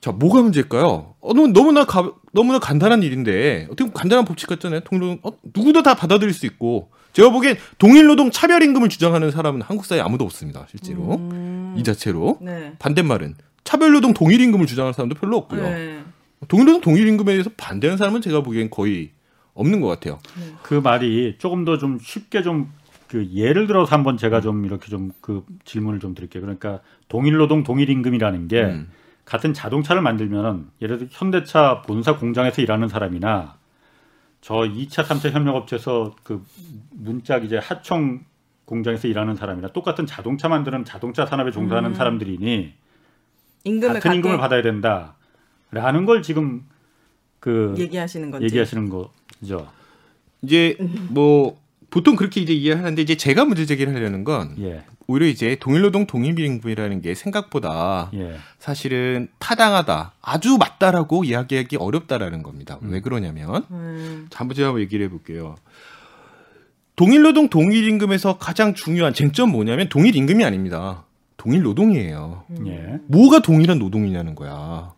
[0.00, 1.14] 자, 뭐가 문제일까요?
[1.20, 4.80] 어, 너무 너무나 가, 너무나 간단한 일인데 어떻게 보면 간단한 법칙 같잖아요.
[4.80, 9.62] 동일 어, 누구도 다 받아들일 수 있고 제가 보기엔 동일 노동 차별 임금을 주장하는 사람은
[9.62, 10.66] 한국 사회에 아무도 없습니다.
[10.70, 11.74] 실제로 음.
[11.76, 12.74] 이 자체로 네.
[12.78, 15.62] 반대말은 차별 노동 동일 임금을 주장하는 사람도 별로 없고요.
[15.62, 16.02] 네.
[16.48, 19.10] 동일 노동 동일 임금에 대해서 반대하는 사람은 제가 보기엔 거의
[19.54, 20.18] 없는 것 같아요.
[20.62, 22.68] 그 말이 조금 더 좀 쉽게 좀
[23.08, 26.40] 그 예를 들어서 한번 제가 좀 이렇게 좀 그 질문을 좀 드릴게요.
[26.42, 28.88] 그러니까 동일 노동 동일 임금이라는 게 음.
[29.26, 33.58] 같은 자동차를 만들면은 예를 들어 현대차 본사 공장에서 일하는 사람이나
[34.40, 36.42] 저 2차, 3차 협력업체에서 그
[36.92, 38.24] 문짝 이제 하청
[38.64, 41.94] 공장에서 일하는 사람이나 똑같은 자동차 만드는 자동차 산업에 종사하는 음.
[41.94, 42.72] 사람들이니
[43.64, 46.64] 임금을 같은 갖게 임금을 받아야 된다라는 걸 지금
[47.40, 48.44] 그 얘기하시는 건지.
[48.44, 49.68] 얘기하시는 거죠.
[50.42, 50.76] 이제
[51.10, 51.60] 뭐
[51.96, 57.00] 보통 그렇게 이제 이해하는데 이제 제가 문제 제기를 하려는 건 예, 오히려 이제 동일노동 동일임금이라는
[57.00, 62.76] 게 생각보다 예, 사실은 타당하다, 아주 맞다라고 이야기하기 어렵다라는 겁니다.
[62.82, 64.26] 왜 그러냐면 음.
[64.28, 65.54] 자, 한번 제가 한번 얘기를 해볼게요.
[66.96, 71.06] 동일노동 동일임금에서 가장 중요한 쟁점 뭐냐면 동일임금이 아닙니다.
[71.38, 72.44] 동일노동이에요.
[72.66, 72.98] 예.
[73.06, 74.92] 뭐가 동일한 노동이냐는 거야.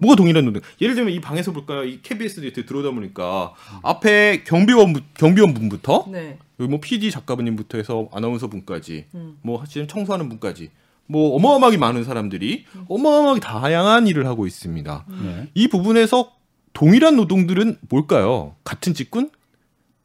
[0.00, 0.62] 뭐가 동일한 노동?
[0.80, 1.84] 예를 들면 이 방에서 볼까요?
[1.84, 6.38] 이 KBS 이렇게 들어오다 보니까 앞에 경비원 경비원 분부터 네.
[6.60, 9.38] 여기 뭐 PD 작가분님부터 해서 아나운서 분까지 음.
[9.42, 10.70] 뭐 지금 청소하는 분까지
[11.06, 15.06] 뭐 어마어마하게 많은 사람들이 어마어마하게 다양한 일을 하고 있습니다.
[15.24, 15.48] 예.
[15.54, 16.32] 이 부분에서
[16.72, 18.54] 동일한 노동들은 뭘까요?
[18.64, 19.30] 같은 직군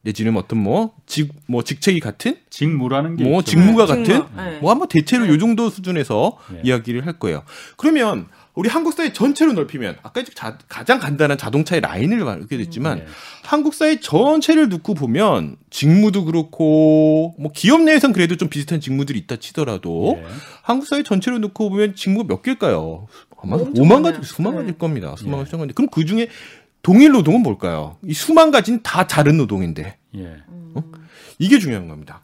[0.03, 3.51] 내지는 어떤 뭐 직뭐 뭐 직책이 같은 직무라는 게뭐 있죠.
[3.51, 4.27] 직무가 네, 같은 직무.
[4.35, 4.59] 네.
[4.59, 5.31] 뭐 한번 대체로 네.
[5.31, 6.61] 요 정도 수준에서 네.
[6.63, 7.43] 이야기를 할 거예요.
[7.77, 12.99] 그러면 우리 한국 사회 전체로 넓히면 아까 이제 자- 가장 간단한 자동차의 라인을 말하게 됐지만
[12.99, 13.05] 예.
[13.43, 19.37] 한국 사회 전체를 놓고 보면 직무도 그렇고 뭐 기업 내에선 그래도 좀 비슷한 직무들이 있다
[19.37, 20.25] 치더라도 예.
[20.63, 23.07] 한국 사회 전체로 놓고 보면 직무가 몇 개일까요?
[23.41, 24.13] 아마 엄청 5만 많아요.
[24.15, 24.57] 가지, 수만 네.
[24.59, 25.15] 가지일 겁니다.
[25.17, 25.43] 수만 예.
[25.43, 25.73] 가지, 가지.
[25.73, 26.27] 그럼 그 중에
[26.81, 27.97] 동일 노동은 뭘까요?
[28.05, 30.35] 이 수만 가지는 다 다른 노동인데 예.
[31.39, 32.21] 이게 중요한 겁니다.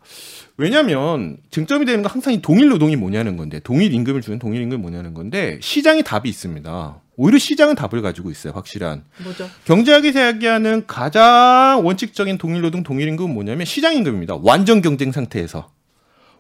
[0.58, 4.82] 왜냐하면 쟁점이 되는 건 항상 이 동일 노동이 뭐냐는 건데 동일 임금을 주는 동일 임금이
[4.82, 7.02] 뭐냐는 건데 시장에 답이 있습니다.
[7.15, 8.54] 오히려 시장은 답을 가지고 있어요.
[8.54, 9.48] 확실한 뭐죠?
[9.65, 14.39] 경제학에서 이야기하는 가장 원칙적인 동일 노동 동일 임금은 뭐냐면 시장 임금입니다.
[14.41, 15.70] 완전 경쟁 상태에서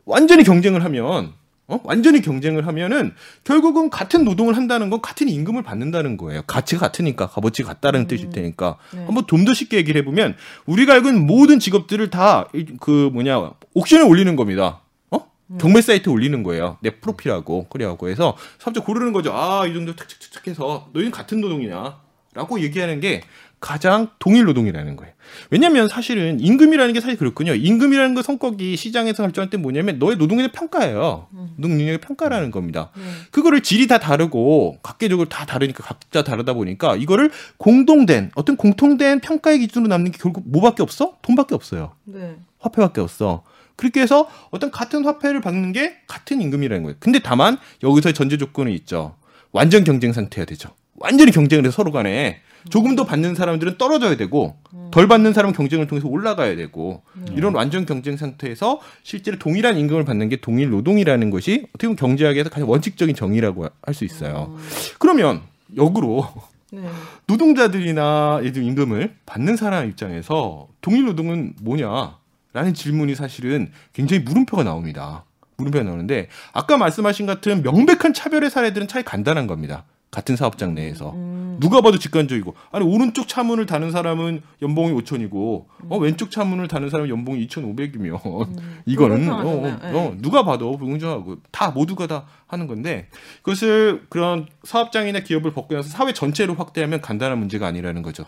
[0.05, 1.33] 완전히 경쟁을 하면
[1.69, 1.81] 어?
[1.83, 6.41] 완전히 경쟁을 하면은 결국은 같은 노동을 한다는 건 같은 임금을 받는다는 거예요.
[6.47, 9.03] 가치가 같으니까 값어치가 같다는 뜻일 테니까 네.
[9.05, 12.47] 한번 좀 더 쉽게 얘기를 해보면 우리가 알고 있는 모든 직업들을 다
[12.79, 14.81] 그 뭐냐 옥션에 올리는 겁니다.
[15.11, 15.27] 어?
[15.59, 16.77] 경매 사이트에 올리는 거예요.
[16.81, 19.33] 내 프로필하고 그래갖고 해서 사업자 고르는 거죠.
[19.33, 21.97] 아 이 정도 탁탁탁 해서 너희는 같은 노동이냐
[22.33, 23.23] 라고 얘기하는 게
[23.59, 25.13] 가장 동일 노동이라는 거예요.
[25.49, 27.53] 왜냐하면 사실은 임금이라는 게 사실 그렇군요.
[27.53, 31.27] 임금이라는 거 성격이 시장에서 결정할 때 뭐냐면 너의 대한 평가예요.
[31.55, 32.91] 노동 능력의 평가라는 겁니다.
[32.95, 33.03] 네.
[33.31, 39.59] 그거를 질이 다 다르고 각계적으로 다 다르니까 각자 다르다 보니까 이거를 공동된 어떤 공통된 평가의
[39.59, 41.17] 기준으로 남는 게 결국 뭐밖에 없어?
[41.23, 41.93] 돈밖에 없어요.
[42.05, 42.35] 네.
[42.59, 43.43] 화폐밖에 없어.
[43.75, 46.95] 그렇게 해서 어떤 같은 화폐를 받는 게 같은 임금이라는 거예요.
[46.99, 49.15] 근데 다만 여기서 전제 조건이 있죠.
[49.51, 50.69] 완전 경쟁 상태야 되죠.
[50.95, 54.55] 완전히 경쟁을 해서 서로 간에 조금 더 받는 사람들은 떨어져야 되고
[54.91, 60.29] 덜 받는 사람은 경쟁을 통해서 올라가야 되고 이런 완전 경쟁 상태에서 실제로 동일한 임금을 받는
[60.29, 64.55] 게 동일 노동이라는 것이 어떻게 보면 경제학에서 가장 원칙적인 정의라고 할 수 있어요.
[64.99, 65.41] 그러면
[65.75, 66.27] 역으로
[66.71, 66.81] 네.
[67.27, 75.23] 노동자들이나 예를 들어 임금을 받는 사람 입장에서 동일 노동은 뭐냐라는 질문이 사실은 굉장히 물음표가 나옵니다.
[75.57, 79.85] 물음표가 나오는데 아까 말씀하신 같은 명백한 차별의 사례들은 차이 간단한 겁니다.
[80.11, 81.13] 같은 사업장 내에서
[81.59, 87.09] 누가 봐도 직관적이고 아니 오른쪽 차문을 다는 사람은 연봉이 5천이고 어 왼쪽 차문을 다는 사람은
[87.09, 88.47] 연봉이 2,500이면
[88.85, 89.61] 이거는 어, 어.
[89.61, 89.91] 네.
[89.91, 93.09] 어, 누가 봐도 불공정하고 다 모두가 다 하는 건데
[93.41, 98.23] 그것을 그런 사업장이나 기업을 벗겨나서 사회 전체로 확대하면 간단한 문제가 아니라는 거죠.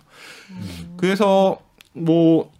[0.97, 1.59] 그래서
[1.93, 2.51] 뭐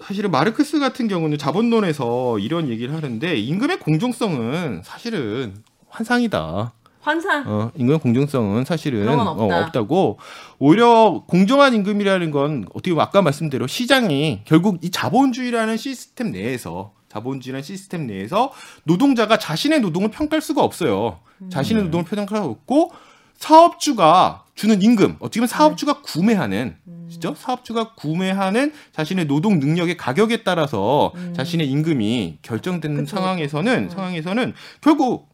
[0.00, 5.54] 사실은 마르크스 같은 경우는 자본론에서 이런 얘기를 하는데 임금의 공정성은 사실은
[5.88, 6.72] 환상이다.
[7.02, 7.44] 환상.
[7.46, 9.64] 어, 임금 공정성은 사실은 어, 없다.
[9.64, 10.18] 없다고
[10.58, 17.62] 오히려 공정한 임금이라는 건 어떻게 보면 아까 말씀대로 시장이 결국 이 자본주의라는 시스템 내에서 자본주의라는
[17.62, 18.52] 시스템 내에서
[18.84, 21.18] 노동자가 자신의 노동을 평가할 수가 없어요.
[21.50, 22.92] 자신의 노동을 평가할 수 없고
[23.34, 26.76] 사업주가 주는 임금 어떻게 보면 사업주가 구매하는
[27.10, 33.16] 진짜 사업주가 구매하는 자신의 노동 능력의 가격에 따라서 자신의 임금이 결정되는 그쵸.
[33.16, 35.31] 상황에서는 상황에서는 결국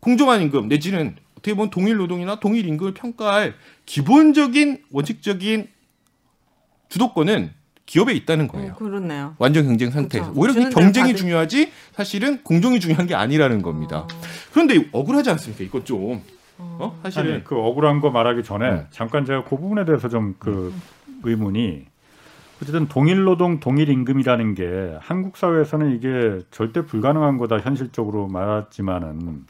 [0.00, 3.54] 공정한 임금 내지는 어떻게 보면 동일 노동이나 동일 임금을 평가할
[3.86, 5.68] 기본적인 원칙적인
[6.88, 7.50] 주도권은
[7.86, 8.72] 기업에 있다는 거예요.
[8.72, 9.34] 어, 그렇네요.
[9.38, 10.40] 완전 경쟁 상태에서 그쵸.
[10.40, 14.06] 오히려 이 경쟁이 받을- 중요하지 사실은 공정이 중요한 게 아니라는 겁니다.
[14.52, 15.64] 그런데 억울하지 않습니까?
[15.64, 16.22] 이것 좀
[16.58, 16.98] 어?
[17.02, 18.86] 사실은 아니, 그 억울한 거 말하기 전에 네.
[18.90, 20.72] 잠깐 제가 그 부분에 대해서 좀 그
[21.22, 21.84] 의문이
[22.62, 29.44] 어쨌든 동일 노동 동일 임금이라는 게 한국 사회에서는 이게 절대 불가능한 거다 현실적으로 말하지만은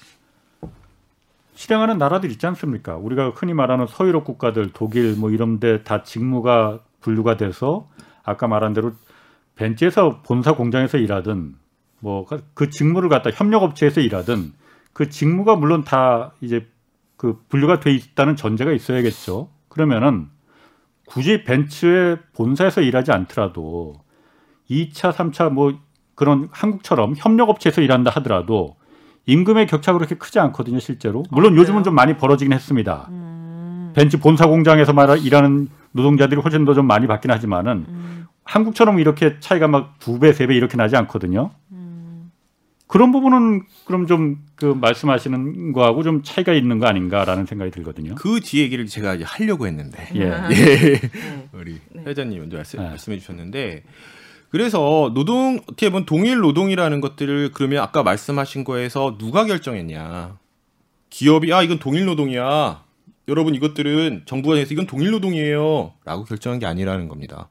[1.60, 2.96] 실행하는 나라들 있지 않습니까?
[2.96, 7.86] 우리가 흔히 말하는 서유럽 국가들 독일 뭐 이런데 다 직무가 분류가 돼서
[8.22, 8.92] 아까 말한 대로
[9.56, 11.54] 벤치에서 본사 공장에서 일하든
[11.98, 14.54] 뭐 그 직무를 갖다 협력업체에서 일하든
[14.94, 16.66] 그 직무가 물론 다 이제
[17.18, 19.50] 그 분류가 돼 있다는 전제가 있어야겠죠.
[19.68, 20.30] 그러면은
[21.06, 23.96] 굳이 벤츠의 본사에서 일하지 않더라도
[24.70, 25.78] 2차, 3차 뭐
[26.14, 28.79] 그런 한국처럼 협력업체에서 일한다 하더라도
[29.30, 31.24] 임금의 격차가 그렇게 크지 않거든요, 실제로.
[31.30, 31.82] 물론 아, 요즘은?
[31.84, 33.06] 좀 많이 벌어지긴 했습니다.
[33.10, 33.92] 음.
[33.94, 38.26] 벤츠 본사 공장에서 말 일하는 노동자들이 훨씬 더 좀 많이 받긴 하지만은 음.
[38.44, 41.50] 한국처럼 이렇게 차이가 막 두 배, 세 배 이렇게 나지 않거든요.
[41.72, 42.30] 음.
[42.86, 48.14] 그런 부분은 그럼 좀 그 말씀하시는 거하고 좀 차이가 있는 거 아닌가라는 생각이 들거든요.
[48.16, 50.20] 그 뒤에 얘기를 제가 이제 하려고 했는데 예.
[50.20, 50.28] 예.
[50.28, 51.00] 네.
[51.54, 52.02] 우리 네.
[52.06, 52.88] 회장님 먼저 말씀, 네.
[52.90, 53.82] 말씀해 주셨는데
[54.50, 60.38] 그래서 노동 어떻게 보면 동일 노동이라는 것들을 그러면 아까 말씀하신 거에서 누가 결정했냐?
[61.08, 62.82] 기업이 아 이건 동일 노동이야.
[63.28, 67.48] 여러분 이것들은 정부가 해서 이건 동일 노동이에요라고 결정한 게 아니라는 겁니다.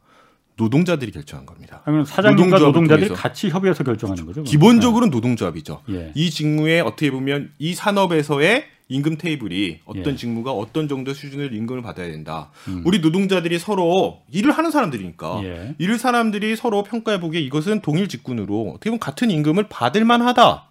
[0.58, 1.82] 노동자들이 결정한 겁니다.
[1.86, 3.22] 아니면 사장님과 노동조합을 노동자들이 통해서.
[3.22, 4.44] 같이 협의해서 결정하는 거죠.
[4.44, 5.84] 기본적으로는 노동조합이죠.
[5.92, 6.12] 예.
[6.16, 10.16] 이 직무에 어떻게 보면 이 산업에서의 임금 테이블이 어떤 예.
[10.16, 12.50] 직무가 어떤 정도 수준의 임금을 받아야 된다.
[12.68, 12.82] 음.
[12.86, 15.76] 우리 노동자들이 서로 일을 하는 사람들이니까 예.
[15.78, 20.66] 일을 사람들이 서로 평가해 보기에 이것은 동일 직군으로 어떻게 보면 같은 임금을 받을 만하다.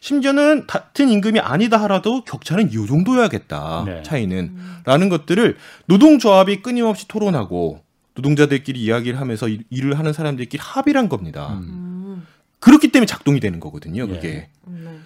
[0.00, 3.82] 심지어는 같은 임금이 아니다 하라도 격차는 이 정도여야겠다.
[3.84, 4.02] 네.
[4.04, 7.82] 차이는 라는 것들을 노동조합이 끊임없이 토론하고
[8.14, 11.54] 노동자들끼리 이야기를 하면서 일- 일을 하는 사람들끼리 합의를 한 겁니다.
[11.54, 11.58] 음.
[11.68, 12.26] 음.
[12.60, 14.04] 그렇기 때문에 작동이 되는 거거든요.
[14.04, 14.06] 예.
[14.06, 14.48] 그게.
[14.66, 14.98] 네.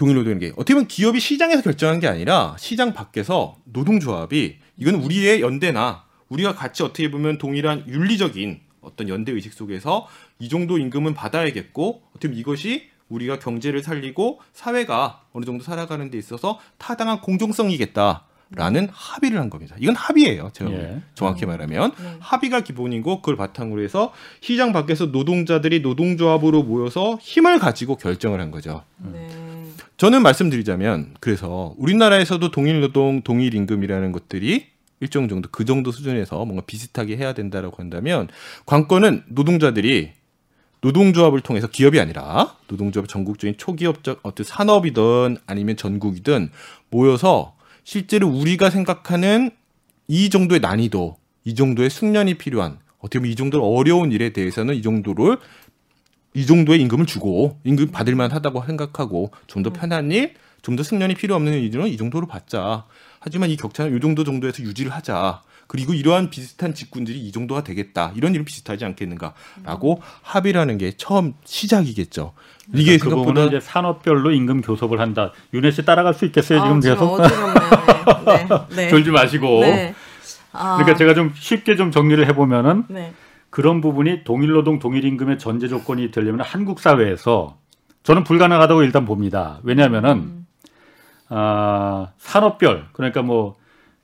[0.00, 5.42] 동일 노동이라는 게 어떻게 보면 기업이 시장에서 결정한 게 아니라 시장 밖에서 노동조합이 이건 우리의
[5.42, 12.02] 연대나 우리가 같이 어떻게 보면 동일한 윤리적인 어떤 연대 의식 속에서 이 정도 임금은 받아야겠고
[12.12, 18.88] 어떻게 보면 이것이 우리가 경제를 살리고 사회가 어느 정도 살아가는 데 있어서 타당한 공정성이겠다 라는
[18.90, 19.76] 합의를 한 겁니다.
[19.78, 20.50] 이건 합의예요.
[20.54, 21.02] 제가 예.
[21.14, 22.16] 정확히 말하면 네.
[22.20, 28.82] 합의가 기본이고 그걸 바탕으로 해서 시장 밖에서 노동자들이 노동조합으로 모여서 힘을 가지고 결정을 한 거죠.
[28.96, 29.49] 네.
[30.00, 34.68] 저는 말씀드리자면 그래서 우리나라에서도 동일 노동, 동일 임금이라는 것들이
[35.00, 38.28] 일정 정도 그 정도 수준에서 뭔가 비슷하게 해야 된다라고 한다면
[38.64, 40.12] 관건은 노동자들이
[40.80, 46.48] 노동조합을 통해서 기업이 아니라 노동조합 전국적인 초기업적 어떤 산업이든 아니면 전국이든
[46.88, 49.50] 모여서 실제로 우리가 생각하는
[50.08, 54.80] 이 정도의 난이도, 이 정도의 숙련이 필요한 어떻게 보면 이 정도로 어려운 일에 대해서는 이
[54.80, 55.36] 정도를
[56.34, 61.34] 이 정도의 임금을 주고 임금 받을 만하다고 생각하고 좀 더 편한 일, 좀더 승련이 필요
[61.34, 62.84] 없는 일은 이 정도로 받자.
[63.18, 65.42] 하지만 이 격차는 이 정도 정도에서 유지를 하자.
[65.66, 68.12] 그리고 이러한 비슷한 직군들이 이 정도가 되겠다.
[68.16, 72.32] 이런 일이 비슷하지 않겠는가라고 합의를 하는 게 처음 시작이겠죠.
[72.74, 75.32] 이게 그 부분은 생각보다 이제 산업별로 임금 교섭을 한다.
[75.54, 76.60] 윤혜 씨 따라갈 수 있겠어요?
[76.60, 77.70] 지금 아, 계속 어지럽네요.
[78.26, 78.44] 네.
[78.48, 78.76] 네.
[78.76, 78.88] 네.
[78.90, 79.60] 졸지 마시고.
[79.60, 79.94] 네.
[80.52, 83.12] 아, 그러니까 제가 좀 쉽게 좀 정리를 해보면은 네.
[83.50, 87.58] 그런 부분이 동일노동 동일임금의 전제 조건이 되려면 한국 사회에서
[88.02, 89.60] 저는 불가능하다고 일단 봅니다.
[89.62, 90.46] 왜냐하면은 음.
[91.28, 93.56] 아, 산업별 그러니까 뭐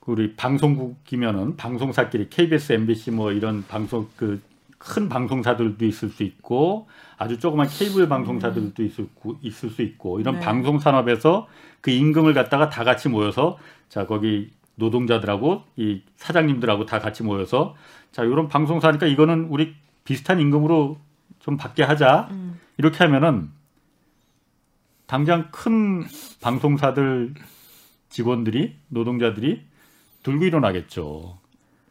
[0.06, 4.40] 우리 방송국이면은 방송사끼리 KBS, MBC 뭐 이런 방송 그
[4.78, 10.34] 큰 방송사들도 있을 수 있고 아주 조그만 케이블 방송사들도 있을, 구- 있을 수 있고 이런
[10.34, 10.40] 네.
[10.40, 11.48] 방송 산업에서
[11.80, 17.74] 그 임금을 갖다가 다 같이 모여서 자 거기 노동자들하고 이 사장님들하고 다 같이 모여서
[18.12, 19.74] 자 이런 방송사니까 이거는 우리
[20.04, 20.98] 비슷한 임금으로
[21.40, 22.60] 좀 받게 하자 음.
[22.78, 23.50] 이렇게 하면은
[25.06, 26.04] 당장 큰
[26.40, 27.34] 방송사들
[28.08, 29.62] 직원들이 노동자들이
[30.22, 31.38] 들고 일어나겠죠.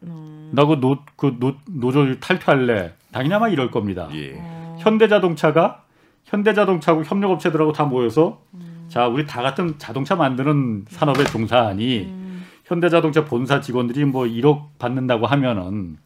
[0.02, 0.50] 음.
[0.52, 2.94] 나그 노, 그 노, 노조 탈퇴할래.
[3.10, 4.08] 당연히 아마 이럴 겁니다.
[4.12, 4.34] 예.
[4.38, 5.84] 어, 현대자동차가
[6.24, 8.86] 현대자동차하고 협력업체들하고 다 모여서 음.
[8.88, 12.25] 자 우리 다 같은 자동차 만드는 산업에 종사하니 음.
[12.66, 15.96] 현대자동차 본사 직원들이 뭐 1억 받는다고 하면은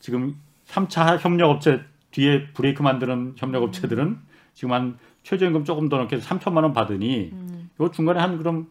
[0.00, 0.36] 지금
[0.68, 4.18] 3차 협력업체 뒤에 브레이크 만드는 협력업체들은
[4.54, 7.70] 지금 한 최저임금 조금 더 넘게 3천만 원 받으니 음.
[7.80, 8.68] 요 중간에 한 그럼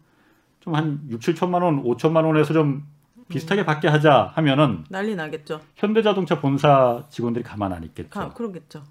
[0.63, 2.85] 좀 한 6, 7천만 원, 5천만 원에서 좀
[3.27, 5.59] 비슷하게 받게 하자 하면은 난리 나겠죠.
[5.75, 8.09] 현대자동차 본사 직원들이 가만 안 있겠죠.
[8.09, 8.83] 가, 그러겠죠.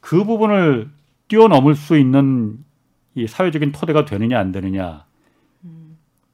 [0.00, 0.90] 그 부분을
[1.26, 2.64] 뛰어넘을 수 있는
[3.14, 5.04] 이 사회적인 토대가 되느냐 안 되느냐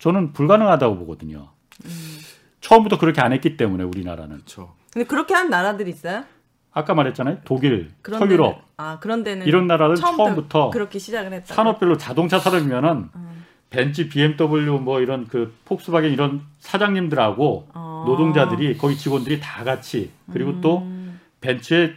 [0.05, 1.49] 저는 불가능하다고 보거든요.
[1.87, 2.19] 음.
[2.61, 4.75] 처음부터 그렇게 안 했기 때문에 우리나라는 그렇죠.
[4.93, 6.25] 근데 그렇게 한 나라들이 있어요?
[6.73, 7.39] 아까 말했잖아요.
[7.47, 11.55] 독일, 서유럽 데는, 아 그런 데는 이런 나라는 처음부터 처음부터 그렇게 시작을 했다.
[11.55, 13.45] 산업별로 자동차 산업이면은 음.
[13.71, 18.05] 벤츠, BMW 뭐 이런 그 폭스바겐 이런 사장님들하고 어.
[18.07, 21.19] 노동자들이 거기 직원들이 다 같이 그리고 또 음.
[21.41, 21.95] 벤츠의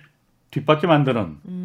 [0.52, 1.57] 뒷바퀴 만드는 음.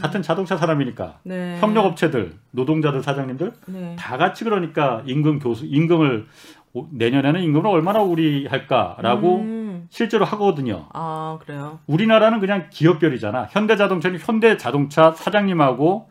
[0.00, 1.58] 같은 자동차 사람이니까 네.
[1.60, 3.96] 협력업체들, 노동자들, 사장님들 네.
[3.98, 6.26] 다 같이 그러니까 임금 교수 임금을
[6.72, 9.86] 오- 내년에는 임금을 얼마나 우리 할까라고 음.
[9.90, 10.86] 실제로 하거든요.
[10.92, 11.80] 아 그래요.
[11.86, 13.48] 우리나라는 그냥 기업별이잖아.
[13.50, 16.08] 현대자동차는 현대자동차 사장님하고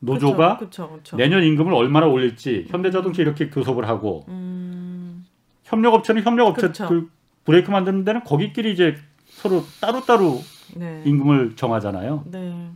[0.00, 0.88] 노조가 그렇죠.
[0.88, 1.16] 그렇죠.
[1.16, 5.26] 내년 임금을 얼마나 올릴지 현대자동차 이렇게 교섭을 하고 음.
[5.64, 6.86] 협력업체는 협력업체.
[6.88, 7.10] 그
[7.44, 10.40] 브레이크 만드는 데는 거기끼리 이제 서로 따로따로
[10.76, 11.02] 네.
[11.04, 12.24] 임금을 정하잖아요.
[12.26, 12.70] 네.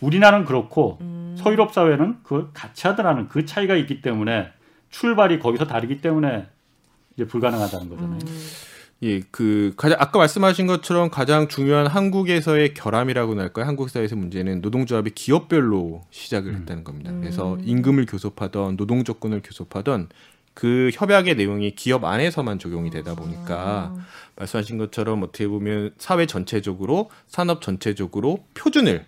[0.00, 1.34] 우리나라는 그렇고 음.
[1.38, 4.48] 서유럽 사회는 그 같이 하더라는 그 차이가 있기 때문에
[4.90, 6.46] 출발이 거기서 다르기 때문에
[7.14, 8.18] 이제 불가능하다는 거잖아요.
[8.26, 8.48] 음.
[9.02, 13.66] 예, 그 가장 아까 말씀하신 것처럼 가장 중요한 한국에서의 결함이라고 할까요?
[13.66, 17.12] 한국 사회에서 문제는 노동조합이 기업별로 시작을 했다는 겁니다.
[17.12, 17.62] 그래서 음.
[17.64, 20.08] 임금을 교섭하던 노동 조건을 교섭하던
[20.52, 24.02] 그 협약의 내용이 기업 안에서만 적용이 되다 보니까 음.
[24.34, 29.04] 말씀하신 것처럼 어떻게 보면 사회 전체적으로 산업 전체적으로 표준을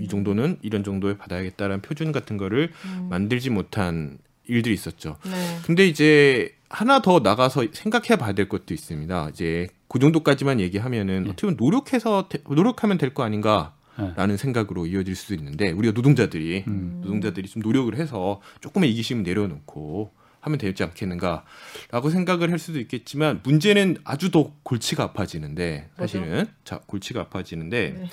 [0.00, 3.06] 이 정도는 이런 정도에 받아야겠다라는 표준 같은 거를 음.
[3.10, 5.16] 만들지 못한 일들이 있었죠.
[5.24, 5.58] 네.
[5.64, 9.28] 근데 이제 하나 더 나가서 생각해 봐야 될 것도 있습니다.
[9.30, 11.30] 이제 그 정도까지만 얘기하면은 예.
[11.30, 13.74] 어떻게 보면 노력해서 되- 노력하면 될 거 아닌가
[14.16, 16.98] 라는 생각으로 이어질 수도 있는데 우리가 노동자들이 음.
[17.04, 20.10] 노동자들이 좀 노력을 해서 조금의 이기심을 내려놓고
[20.40, 27.20] 하면 되지 않겠는가라고 생각을 할 수도 있겠지만 문제는 아주 더 골치가 아파지는데 사실은 자 골치가
[27.20, 28.08] 아파지는데 네.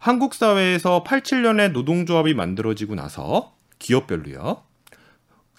[0.00, 4.62] 한국 사회에서 87년에 노동조합이 만들어지고 나서 기업별로요.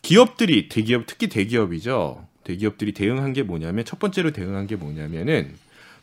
[0.01, 2.25] 기업들이 대기업 특히 대기업이죠.
[2.43, 5.53] 대기업들이 대응한 게 뭐냐면 첫 번째로 대응한 게 뭐냐면은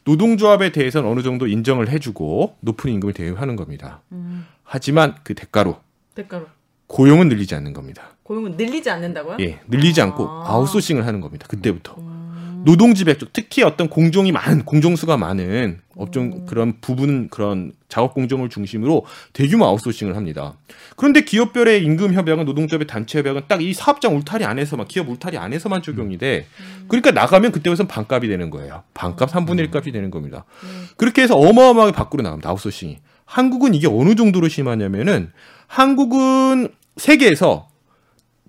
[0.04, 4.02] 노동조합에 대해서는 어느 정도 인정을 해주고 높은 임금을 대응하는 겁니다.
[4.12, 4.46] 음.
[4.62, 5.80] 하지만 그 대가로
[6.14, 6.46] 대가로
[6.86, 8.14] 고용은 늘리지 않는 겁니다.
[8.22, 9.38] 고용은 늘리지 않는다고요?
[9.40, 10.44] 예, 늘리지 않고 아.
[10.52, 11.48] 아웃소싱을 하는 겁니다.
[11.48, 11.96] 그때부터.
[11.98, 12.17] 음.
[12.64, 16.46] 노동집약적 특히 어떤 공종이 많은 공종수가 많은 업종 음.
[16.46, 20.54] 그런 부분 그런 작업 공종을 중심으로 대규모 아웃소싱을 합니다.
[20.96, 25.82] 그런데 기업별의 임금 협약은 노동조합의 단체 협약은 딱 이 사업장 울타리 안에서만 기업 울타리 안에서만
[25.82, 26.46] 적용이 돼.
[26.60, 26.84] 음.
[26.88, 28.82] 그러니까 나가면 그때부터는 반값이 되는 거예요.
[28.94, 30.44] 반값 3분의 1 값이 되는 겁니다.
[30.62, 30.86] 음.
[30.96, 32.50] 그렇게 해서 어마어마하게 밖으로 나갑니다.
[32.50, 32.98] 아웃소싱이.
[33.24, 35.32] 한국은 이게 어느 정도로 심하냐면은
[35.66, 37.68] 한국은 세계에서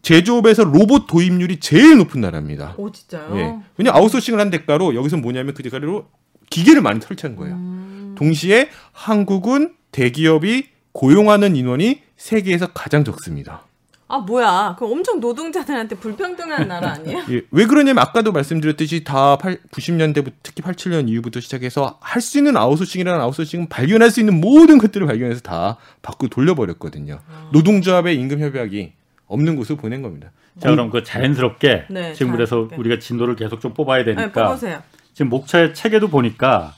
[0.02, 2.74] 제조업에서 로봇 도입률이 제일 높은 나라입니다.
[2.78, 3.38] 오 진짜요?
[3.38, 3.56] 예.
[3.78, 6.08] 왜냐 아웃소싱을 한 대가로 여기서 뭐냐면 그 대가로
[6.50, 7.56] 기계를 많이 설치한 거예요.
[7.56, 8.16] 음.
[8.18, 13.64] 동시에 한국은 대기업이 고용하는 인원이 세계에서 가장 적습니다.
[14.12, 14.76] 아 뭐야?
[14.80, 17.24] 그 엄청 노동자들한테 불평등한 나라 아니에요?
[17.30, 22.58] 예, 왜 그러냐면 아까도 말씀드렸듯이 다 8, 90년대부터 특히 87년 이후부터 시작해서 할 수 있는
[22.58, 27.20] 아웃소싱이라는 아웃소싱은 발견할 수 있는 모든 것들을 발견해서 다 밖으로 돌려버렸거든요.
[27.54, 28.94] 노동조합의 임금 협약이
[29.30, 30.32] 없는 곳을 보낸 겁니다.
[30.60, 32.76] 자 그럼 그 자연스럽게 네, 지금 그래서 자연스럽게.
[32.76, 34.82] 우리가 진도를 계속 좀 뽑아야 네, 되니까 뽑으세요.
[35.14, 36.74] 지금 목차의 책에도 보니까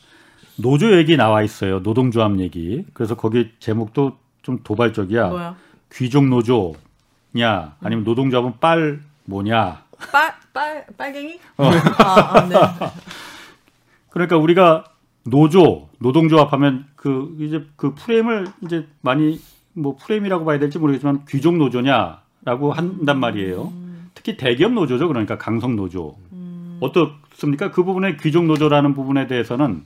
[0.58, 1.80] 노조 얘기 나와 있어요.
[1.80, 2.86] 노동조합 얘기.
[2.94, 5.30] 그래서 거기 제목도 좀 도발적이야.
[5.30, 5.56] 뭐야?
[5.94, 9.84] 귀족 노조냐 아니면 노동조합은 빨 뭐냐.
[10.12, 11.40] 빨, 빨, 빨갱이?
[11.58, 11.66] 어.
[11.98, 12.56] 아, 아, 네.
[14.10, 14.86] 그러니까 우리가
[15.24, 19.40] 노조 노동조합 하면 그 이제 그 프레임을 이제 많이
[19.74, 23.72] 뭐 프레임이라고 봐야 될지 모르겠지만 귀족 노조냐 라고 한단 말이에요.
[24.16, 25.08] 특히 대기업 노조죠.
[25.08, 26.16] 그러니까 강성 노조.
[26.80, 27.72] 어떻습니까?
[27.72, 29.86] 그 부분에 귀족 노조라는 부분에 대해서는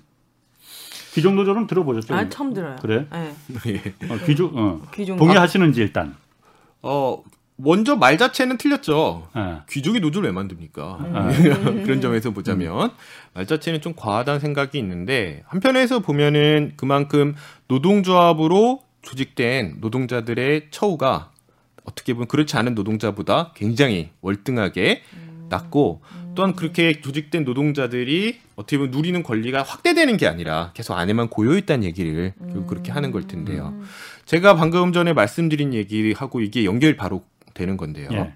[1.14, 2.14] 귀족 노조는 들어보셨죠?
[2.14, 2.76] 아, 처음 들어요.
[2.82, 3.08] 그래?
[3.12, 3.34] 네.
[3.68, 4.08] 예.
[4.10, 4.82] 어, 귀족 어.
[4.94, 6.16] 귀족 동의하시는지 일단.
[6.82, 7.24] 어,
[7.56, 9.30] 먼저 말 자체는 틀렸죠.
[9.38, 9.62] 예.
[9.70, 10.98] 귀족이 노조를 왜 만듭니까?
[11.00, 11.84] 음.
[11.84, 12.92] 그런 점에서 보자면
[13.34, 17.34] 말 자체는 좀 과하다는 생각이 있는데 한편에서 보면은 그만큼
[17.68, 21.32] 노동조합으로 조직된 노동자들의 처우가
[21.86, 25.04] 어떻게 보면 그렇지 않은 노동자보다 굉장히 월등하게
[25.50, 26.02] 낮고
[26.36, 31.86] 또한 그렇게 조직된 노동자들이 어떻게 보면 누리는 권리가 확대되는 게 아니라 계속 안에만 고여 있다는
[31.86, 33.80] 얘기를 결국 그렇게 하는 걸 텐데요.
[34.26, 37.24] 제가 방금 전에 말씀드린 얘기하고 이게 연결 바로
[37.54, 38.10] 되는 건데요.
[38.12, 38.34] 예.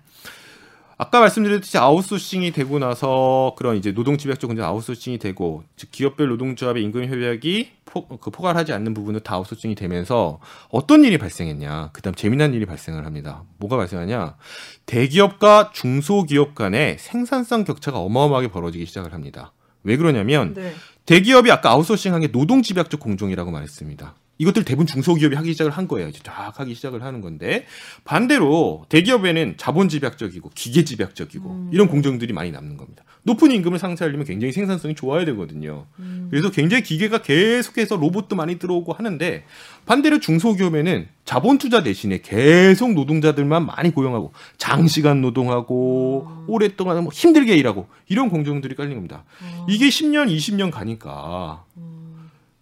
[1.01, 6.83] 아까 말씀드렸듯이 아웃소싱이 되고 나서 그런 이제 노동 집약적 문제 아웃소싱이 되고 즉 기업별 노동조합의
[6.83, 12.53] 임금 협약이 포, 그 포괄하지 않는 부분은 다 아웃소싱이 되면서 어떤 일이 발생했냐 그다음 재미난
[12.53, 13.43] 일이 발생을 합니다.
[13.59, 14.35] 뭐가 발생하냐
[14.87, 19.53] 대기업과 중소기업 간의 생산성 격차가 어마어마하게 벌어지기 시작을 합니다.
[19.83, 20.73] 왜 그러냐면 네.
[21.05, 24.15] 대기업이 아까 아웃소싱한 게 노동 집약적 공정이라고 말했습니다.
[24.39, 26.07] 이것들 대부분 중소기업이 하기 시작을 한 거예요.
[26.07, 27.65] 이제 쫙 하기 시작을 하는 건데
[28.05, 33.03] 반대로 대기업에는 자본 집약적이고 기계 집약적이고 이런 공정들이 많이 남는 겁니다.
[33.23, 35.87] 높은 임금을 상쇄하려면 굉장히 생산성이 좋아야 되거든요.
[36.29, 39.43] 그래서 굉장히 기계가 계속해서 로봇도 많이 들어오고 하는데
[39.85, 47.87] 반대로 중소기업에는 자본 투자 대신에 계속 노동자들만 많이 고용하고 장시간 노동하고 오랫동안 뭐 힘들게 일하고
[48.07, 49.25] 이런 공정들이 깔린 겁니다.
[49.67, 51.65] 이게 10년, 20년 가니까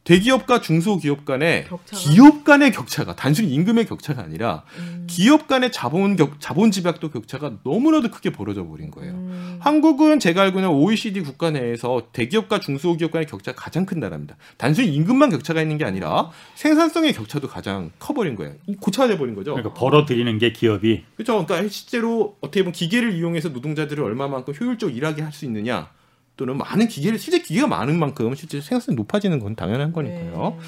[0.07, 2.01] 대기업과 중소기업 간의 격차가?
[2.01, 5.05] 기업 간의 격차가 단순히 임금의 격차가 아니라 음.
[5.07, 9.13] 기업 간의 자본 격, 자본 집약도 격차가 너무나도 크게 벌어져 버린 거예요.
[9.13, 9.57] 음.
[9.59, 14.37] 한국은 제가 알고는 OECD 국가 내에서 대기업과 중소기업 간의 격차가 가장 큰 나라입니다.
[14.57, 18.53] 단순히 임금만 격차가 있는 게 아니라 생산성의 격차도 가장 커버린 거예요.
[18.79, 19.53] 고차돼 버린 거죠.
[19.55, 21.45] 그러니까 벌어들이는 게 기업이 그렇죠.
[21.45, 25.89] 그러니까 실제로 어떻게 보면 기계를 이용해서 노동자들을 얼마만큼 효율적 으로 일하게 할 수 있느냐
[26.37, 30.55] 또는 많은 기계를 실제 기계가 많은 만큼 실제 생산성이 높아지는 건 당연한 거니까요.
[30.57, 30.65] 네.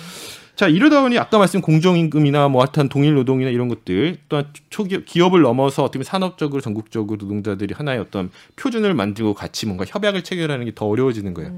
[0.55, 5.41] 자 이러다 보니 아까 말씀 공정임금이나 뭐 하여튼 동일 노동이나 이런 것들 또한 초기업 기업을
[5.41, 10.71] 넘어서 어떻게 보면 산업적으로 전국적으로 노동자들이 하나의 어떤 표준을 만들고 같이 뭔가 협약을 체결하는 게
[10.75, 11.53] 더 어려워지는 거예요.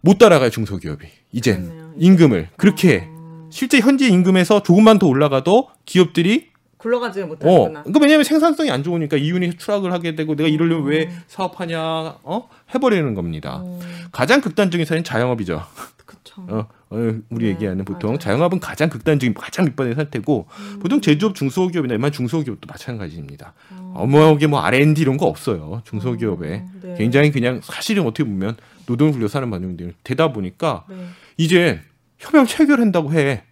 [0.00, 1.62] 못 따라가요 중소기업이 이젠 음.
[1.68, 1.94] 그렇네요.
[1.98, 3.08] 임금을 그렇게
[3.50, 6.51] 실제 현재 임금에서 조금만 더 올라가도 기업들이
[6.82, 7.82] 굴러가지 어, 못하는구나.
[7.84, 11.80] 그러니까 왜냐면 생산성이 안 좋으니까 이윤이 추락을 하게 되고 내가 이러려면 왜 사업하냐,
[12.24, 12.48] 어?
[12.74, 13.62] 해버리는 겁니다.
[13.64, 13.78] 음,
[14.10, 15.62] 가장 극단적인 사례는 자영업이죠.
[16.04, 16.44] 그쵸.
[16.48, 16.96] 어, 어,
[17.30, 18.18] 우리 네, 얘기하는 보통 맞아요.
[18.18, 20.46] 자영업은 가장 극단적인 가장 밑바닥의 상태고
[20.80, 23.54] 보통 제조업 중소기업이나 일반 중소기업도 마찬가지입니다.
[23.94, 26.94] 어머하게 뭐 R&D 이런 거 없어요 중소기업에 음, 네.
[26.96, 28.56] 굉장히 그냥 사실은 어떻게 보면
[28.86, 30.96] 노동을 굴려 사는 반영들 되다 보니까 네.
[31.36, 31.80] 이제
[32.18, 33.44] 협약 체결한다고 해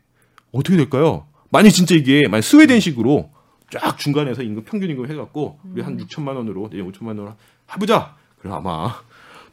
[0.53, 1.27] 어떻게 될까요?
[1.51, 3.31] 만약 진짜 이게 만약 스웨덴식으로
[3.71, 7.35] 쫙 중간에서 임금 평균 임금 해갖고 우리 한 6천만 원으로 내년 5천만 원으로
[7.73, 8.15] 해보자.
[8.39, 8.95] 그럼 아마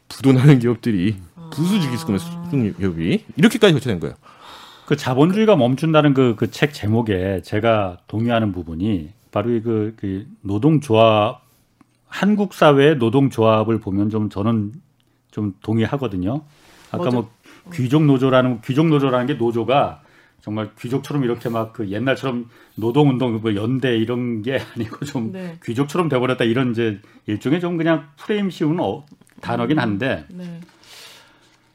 [0.08, 1.16] 부도나는 기업들이
[1.52, 2.24] 부수주기 있을 겁니다.
[2.44, 4.14] 수중기업이 이렇게까지 거쳐낸 거예요.
[4.86, 11.42] 그 자본주의가 멈춘다는 그 그 책 제목에 제가 동의하는 부분이 바로 이 그, 그 노동조합
[12.06, 14.72] 한국 사회의 노동조합을 보면 좀 저는
[15.30, 16.40] 좀 동의하거든요.
[16.90, 17.10] 아까 뭐죠?
[17.12, 17.30] 뭐
[17.74, 20.00] 귀족 노조라는 귀족 노조라는 게 노조가
[20.40, 25.58] 정말 귀족처럼 이렇게 막 그 옛날처럼 노동운동 뭐 연대 이런 게 아니고 좀 네.
[25.64, 29.04] 귀족처럼 돼버렸다 이런 이제 일종의 좀 그냥 프레임 씌우는 어-
[29.40, 30.60] 단어긴 한데 네.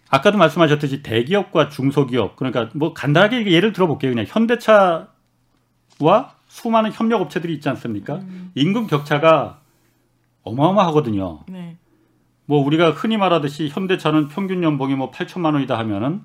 [0.10, 5.08] 아까도 말씀하셨듯이 대기업과 중소기업 그러니까 뭐 간단하게 예를 들어볼게요 그냥 현대차와
[6.48, 8.22] 수많은 협력 업체들이 있지 않습니까
[8.56, 9.62] 임금 격차가
[10.44, 11.78] 어마어마하거든요 네.
[12.46, 16.22] 뭐 우리가 흔히 말하듯이 현대차는 평균 연봉이 뭐 8천만 원이다 하면은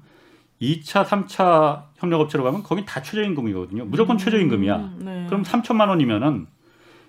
[0.61, 5.27] 2차, 3차 협력 업체로 가면 거기 다 최저임금이거든요 무조건 최저임금이야 음, 네.
[5.29, 6.47] 그럼 3천만 원이면은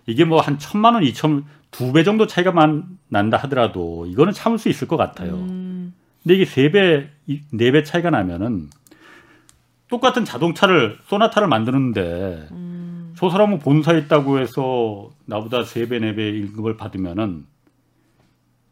[0.06, 4.58] 이게 뭐 한 천만 원, 2천 두 배 정도 차이가 만, 난다 하더라도 이거는 참을
[4.58, 5.34] 수 있을 것 같아요.
[5.36, 5.94] 음,
[6.24, 7.10] 근데 이게 세 배,
[7.52, 8.70] 네 배 차이가 나면은
[9.88, 13.14] 똑같은 자동차를 소나타를 만드는데 음.
[13.18, 17.46] 저 사람은 본사 있다고 해서 나보다 세 배 네 배 임금을 받으면은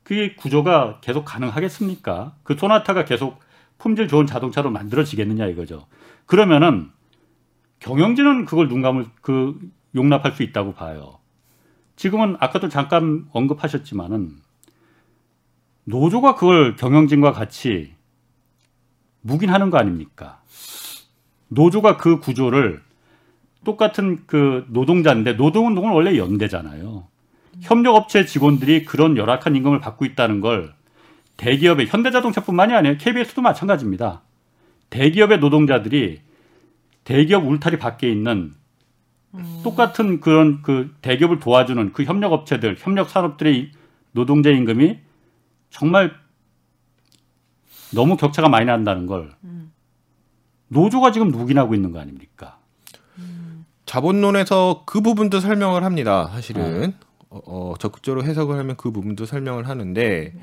[0.04, 2.36] 그게 구조가 계속 가능하겠습니까?
[2.44, 3.40] 그 소나타가 계속
[3.78, 5.88] 품질 좋은 자동차로 만들어지겠느냐 이거죠.
[6.26, 6.90] 그러면은
[7.80, 9.60] 경영진은 그걸 눈 감을 그
[9.96, 11.20] 용납할 수 있다고 봐요.
[11.96, 14.38] 지금은 아까도 잠깐 언급하셨지만은
[15.86, 17.96] 노조가 그걸 경영진과 같이
[19.22, 20.42] 묵인하는 거 아닙니까?
[21.50, 22.82] 노조가 그 구조를
[23.64, 27.08] 똑같은 그 노동자인데 노동운동은 원래 연대잖아요.
[27.62, 30.77] 협력업체 직원들이 그런 열악한 임금을 받고 있다는 걸
[31.38, 32.98] 대기업의 현대자동차뿐만이 아니에요.
[32.98, 34.22] KBS도 마찬가지입니다.
[34.90, 36.22] 대기업의 노동자들이
[37.04, 38.56] 대기업 울타리 밖에 있는
[39.64, 43.72] 똑같은 그런 그 대기업을 도와주는 그 협력업체들, 협력산업들의
[44.12, 45.00] 노동자 임금이
[45.70, 46.16] 정말
[47.94, 49.32] 너무 격차가 많이 난다는 걸
[50.70, 52.58] 노조가 지금 묵인하고 있는 거 아닙니까?
[53.86, 56.28] 자본론에서 그 부분도 설명을 합니다.
[56.28, 56.88] 사실은 네.
[56.88, 60.34] 어, 어, 적극적으로 해석을 하면 그 부분도 설명을 하는데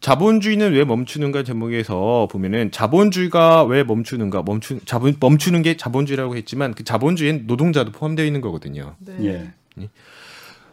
[0.00, 6.84] 자본주의는 왜 멈추는가 제목에서 보면은 자본주의가 왜 멈추는가 멈추 자본 멈추는 게 자본주의라고 했지만 그
[6.84, 8.94] 자본주의엔 노동자도 포함되어 있는 거거든요.
[8.98, 9.52] 네.
[9.80, 9.88] 예.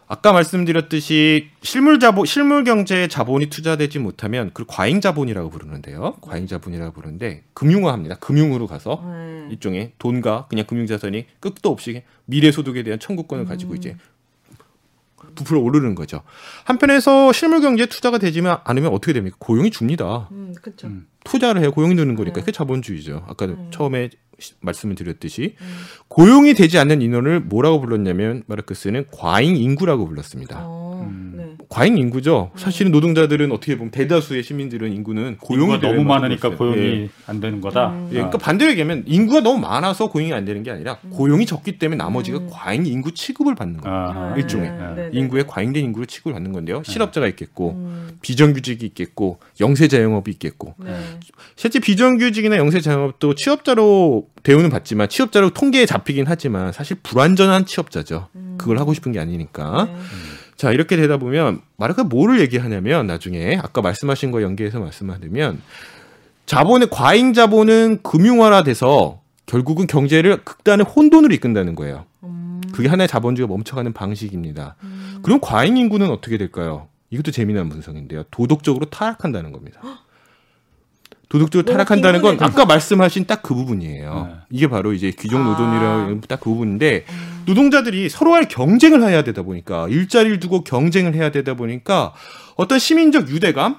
[0.08, 6.18] 아까 말씀드렸듯이 실물 자본 실물 경제에 자본이 투자되지 못하면 그걸 과잉 자본이라고 부르는데요.
[6.22, 8.16] 과잉 자본이라고 부르는데 금융화합니다.
[8.16, 9.47] 금융으로 가서 네.
[9.49, 13.95] 일종의 돈과 그냥 금융 자산이 끝도 없이 미래 소득에 대한 청구권을 가지고 이제
[15.36, 16.21] 부풀어 오르는 거죠.
[16.63, 19.36] 한편에서 실물 경제에 투자가 되지만 않으면 어떻게 됩니까?
[19.39, 20.29] 고용이 줍니다.
[20.31, 20.88] 음, 그렇죠.
[20.88, 21.07] 음.
[21.23, 22.39] 투자를 해야 고용이 느는 거니까 네.
[22.41, 23.25] 그게 자본주의죠.
[23.27, 23.67] 아까 음.
[23.71, 24.09] 처음에
[24.39, 25.67] 시- 말씀을 드렸듯이 음.
[26.07, 30.59] 고용이 되지 않는 인원을 뭐라고 불렀냐면 마르크스는 과잉 인구라고 불렀습니다.
[30.63, 30.84] 어.
[31.70, 32.51] 과잉 인구죠.
[32.55, 36.49] 사실은 노동자들은 어떻게 보면 대다수의 시민들은 인구는 고용이 너무 많으니까.
[36.49, 37.09] 고용이 예.
[37.28, 37.89] 안 되는 거다.
[37.89, 38.07] 음.
[38.11, 41.97] 예, 그러니까 반대로 얘기하면 인구가 너무 많아서 고용이 안 되는 게 아니라 고용이 적기 때문에
[41.97, 42.47] 나머지가 음.
[42.51, 43.97] 과잉 인구 취급을 받는 거예요.
[43.97, 44.41] 아, 네.
[44.41, 45.09] 일종의 네, 네, 네.
[45.13, 46.84] 인구의 과잉된 인구로 취급을 받는 건데요.
[46.84, 50.95] 실업자가 있겠고 음, 비정규직이 있겠고 영세자영업이 있겠고 네.
[51.55, 58.28] 실제 비정규직이나 영세자영업도 취업자로 대우는 받지만 취업자로 통계에 잡히긴 하지만 사실 불완전한 취업자죠.
[58.36, 58.55] 음.
[58.57, 59.86] 그걸 하고 싶은 게 아니니까.
[59.86, 59.95] 네.
[60.56, 65.62] 자 이렇게 되다 보면 마르크가 뭐를 얘기하냐면 나중에 아까 말씀하신 거 연계해서 말씀하면
[66.45, 72.06] 자본의 과잉 자본은 금융화돼서 결국은 경제를 극단의 혼돈으로 이끈다는 거예요.
[72.24, 74.76] 음, 그게 하나의 자본주의가 멈춰가는 방식입니다.
[74.84, 75.20] 음.
[75.22, 76.88] 그럼 과잉 인구는 어떻게 될까요?
[77.10, 78.24] 이것도 재미난 분석인데요.
[78.32, 79.82] 도덕적으로 타락한다는 겁니다.
[81.30, 84.28] 도덕적으로 너무 타락한다는 건 아까 말씀하신 딱 그 부분이에요.
[84.30, 84.36] 네.
[84.49, 85.43] 이게 바로 이제 귀족 아.
[85.43, 87.05] 노동이라는 딱그 부분인데
[87.45, 92.13] 노동자들이 서로 간 경쟁을 해야 되다 보니까 일자리를 두고 경쟁을 해야 되다 보니까
[92.55, 93.78] 어떤 시민적 유대감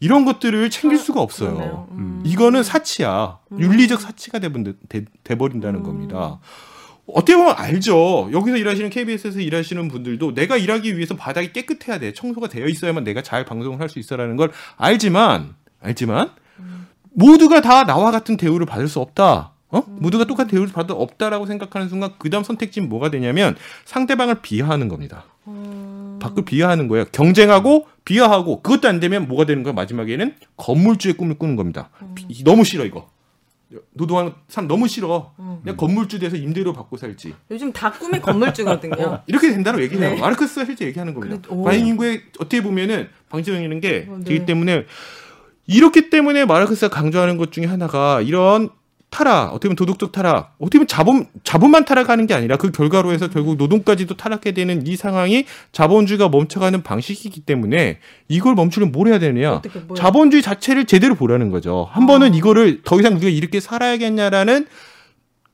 [0.00, 1.54] 이런 것들을 챙길 수가 없어요.
[1.54, 1.88] 그러네요.
[1.92, 2.22] 음.
[2.24, 3.38] 이거는 사치야.
[3.58, 5.84] 윤리적 사치가 돼본- 돼, 돼버린다는 음.
[5.84, 6.40] 겁니다.
[7.06, 8.30] 어떻게 보면 알죠.
[8.32, 12.12] 여기서 일하시는 KBS에서 일하시는 분들도 내가 일하기 위해서 바닥이 깨끗해야 돼.
[12.12, 16.30] 청소가 되어 있어야만 내가 잘 방송을 할 수 있어라는 걸 알지만 알지만
[17.14, 19.52] 모두가 다 나와 같은 대우를 받을 수 없다.
[19.70, 19.82] 어?
[19.86, 23.56] 모두가 똑같은 대우를 받을 수 없다라고 생각하는 순간 그다음 선택지는 뭐가 되냐면
[23.86, 25.24] 상대방을 비하하는 겁니다.
[25.46, 26.18] 음.
[26.20, 27.06] 밖을 비하하는 거예요.
[27.10, 29.72] 경쟁하고 비하하고 그것도 안 되면 뭐가 되는 거야?
[29.72, 31.90] 마지막에는 건물주의 꿈을 꾸는 겁니다.
[32.14, 33.08] 비- 너무 싫어 이거.
[33.94, 35.32] 노동하는 사람 너무 싫어.
[35.38, 35.60] 음.
[35.64, 37.34] 내가 건물주 돼서 임대료 받고 살지.
[37.50, 38.92] 요즘 다 꿈이 건물주거든요.
[39.02, 40.10] 어, 이렇게 된다고 얘기해요.
[40.14, 40.20] 네.
[40.20, 41.48] 마르크스가 실제 얘기하는 겁니다.
[41.64, 44.24] 과잉 인구의 어떻게 보면은 방지적이는 게 어, 네.
[44.24, 44.84] 되기 때문에
[45.72, 48.70] 이렇기 때문에 마르크스가 강조하는 것 중에 하나가 이런
[49.12, 53.28] 타락, 어떻게 보면 도덕적 타락, 어떻게 보면 자본, 자본만 타락하는 게 아니라 그 결과로 해서
[53.28, 57.98] 결국 노동까지도 타락해 되는 이 상황이 자본주의가 멈춰가는 방식이기 때문에
[58.28, 59.60] 이걸 멈추려면 뭘 해야 되느냐?
[59.94, 61.88] 자본주의 자체를 제대로 보라는 거죠.
[61.92, 64.66] 한 번은 이거를 더 이상 우리가 이렇게 살아야겠냐라는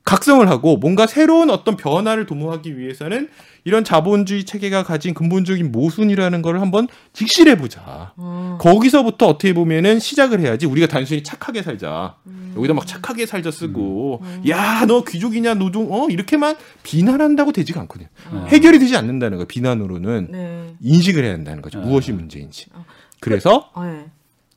[0.09, 3.29] 각성을 하고 뭔가 새로운 어떤 변화를 도모하기 위해서는
[3.65, 8.15] 이런 자본주의 체계가 가진 근본적인 모순이라는 걸 한번 직시해 보자.
[8.17, 8.57] 어.
[8.59, 12.17] 거기서부터 어떻게 보면은 시작을 해야지 우리가 단순히 착하게 살자.
[12.27, 12.55] 음.
[12.57, 18.09] 여기다 막 착하게 살자 쓰고 야너 귀족이냐 노동 어 이렇게만 비난한다고 되지가 않거든요.
[18.33, 18.45] 네.
[18.47, 19.47] 해결이 되지 않는다는 거예요.
[19.47, 20.75] 비난으로는 네.
[20.81, 21.81] 인식을 해야 한다는 거죠.
[21.81, 21.87] 네.
[21.87, 22.69] 무엇이 문제인지.
[22.73, 22.87] 어.
[23.21, 24.07] 그래서 어, 네.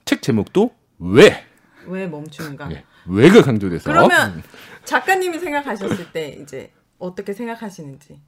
[0.05, 1.51] 책 제목도 왜
[1.87, 2.71] 왜 멈추는가?
[2.71, 4.43] 예, 왜가 강조돼서 그러면
[4.85, 8.19] 작가님이 생각하셨을 때 이제 어떻게 생각하시는지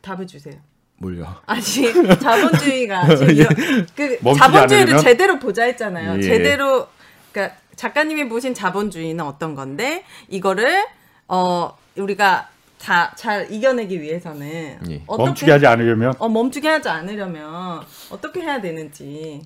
[0.00, 0.54] 답을 주세요.
[0.98, 1.26] 뭘요?
[1.46, 4.98] 아니 자본주의가 지금 이런- 그 자본주의를 않으려면?
[5.02, 6.18] 제대로 보자 했잖아요.
[6.18, 6.22] 예.
[6.22, 6.86] 제대로
[7.32, 10.84] 그러니까 작가님이 보신 자본주의는 어떤 건데 이거를
[11.28, 12.48] 어 우리가
[12.78, 15.02] 다 잘 이겨내기 위해서는 예.
[15.06, 19.42] 어떻게 멈추게 하지 않으려면 어 멈추게 하지 않으려면 어떻게 해야 되는지.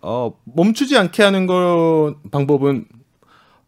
[0.00, 2.86] 어, 멈추지 않게 하는 거 방법은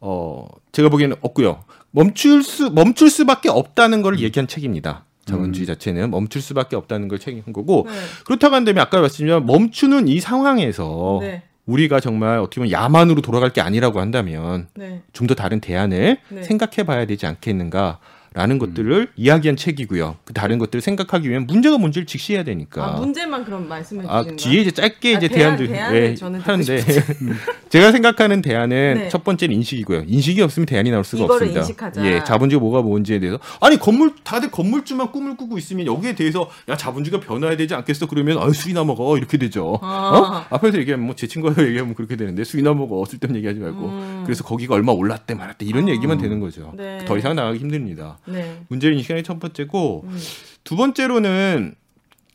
[0.01, 1.65] 어, 제가 보기에는 없고요.
[1.91, 5.05] 멈출 수 멈출 수밖에 없다는 걸 얘기한 책입니다.
[5.25, 5.67] 자본주의 음.
[5.67, 7.93] 자체는 멈출 수밖에 없다는 걸 책임한 거고 네.
[8.25, 11.43] 그렇다고 한다면 아까 말씀드린 멈추는 이 상황에서 네.
[11.67, 15.03] 우리가 정말 어떻게 보면 야만으로 돌아갈 게 아니라고 한다면 네.
[15.13, 16.43] 좀더 다른 대안을 네.
[16.43, 17.99] 생각해 봐야 되지 않겠는가
[18.35, 18.59] 라는 음.
[18.59, 20.17] 것들을 이야기한 책이고요.
[20.25, 22.85] 그 다른 것들을 생각하기 위한 문제가 뭔지를 직시해야 되니까.
[22.87, 26.39] 아, 문제만 그럼 말씀해 아, 주시는 뒤에 이제 짧게 아, 이제 대안, 대안들 대안을 예,
[26.41, 26.85] 하는데
[27.71, 29.09] 제가 생각하는 대안은 네.
[29.09, 30.05] 첫 번째는 인식이고요.
[30.07, 31.61] 인식이 없으면 대안이 나올 수가 이거를 없습니다.
[31.61, 32.05] 인식하자.
[32.07, 36.77] 예, 자본주의가 뭐가 뭔지에 대해서 아니 건물 다들 건물주만 꿈을 꾸고 있으면 여기에 대해서 야
[36.77, 38.07] 자본주의가 변화해야 되지 않겠어?
[38.07, 39.79] 그러면 아 술이나 먹어 이렇게 되죠.
[39.83, 40.47] 아.
[40.51, 40.57] 어?
[40.57, 44.23] 앞에서 얘기하면 뭐 제 친구가 얘기하면 그렇게 되는데 술이나 먹어 쓸데없는 얘기하지 말고 음.
[44.25, 45.91] 그래서 거기가 얼마 올랐대 말았대 이런 아.
[45.91, 46.73] 얘기만 되는 거죠.
[46.77, 47.05] 네.
[47.05, 48.19] 더 이상 나가기 힘듭니다.
[48.27, 48.63] 네.
[48.69, 50.19] 문제를 인식하는 게 첫 번째고 음.
[50.65, 51.75] 두 번째로는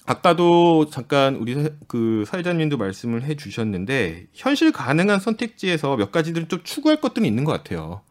[0.06, 7.02] 아까도 잠깐 우리 사- 그 사회자님도 말씀을 해주셨는데 현실 가능한 선택지에서 몇 가지들은 좀 추구할
[7.02, 8.02] 것들이 있는 것 같아요.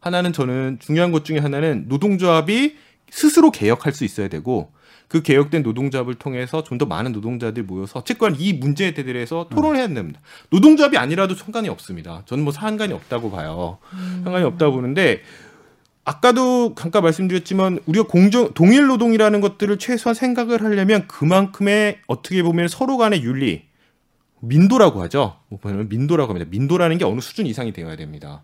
[0.00, 2.76] 하나는 저는 중요한 것 중에 하나는 노동조합이
[3.10, 4.72] 스스로 개혁할 수 있어야 되고
[5.08, 10.20] 그 개혁된 노동조합을 통해서 좀 더 많은 노동자들이 모여서 어쨌건 이 문제에 대해서 토론해야 됩니다.
[10.50, 12.22] 노동조합이 아니라도 상관이 없습니다.
[12.26, 13.78] 저는 뭐 상관이 없다고 봐요.
[14.24, 15.20] 상관이 없다고 보는데
[16.04, 22.96] 아까도 잠깐 말씀드렸지만 우리가 공정 동일 노동이라는 것들을 최소한 생각을 하려면 그만큼의 어떻게 보면 서로
[22.98, 23.62] 간의 윤리
[24.40, 25.36] 민도라고 하죠.
[25.48, 26.48] 뭐 보면 민도라고 합니다.
[26.50, 28.42] 민도라는 게 어느 수준 이상이 되어야 됩니다.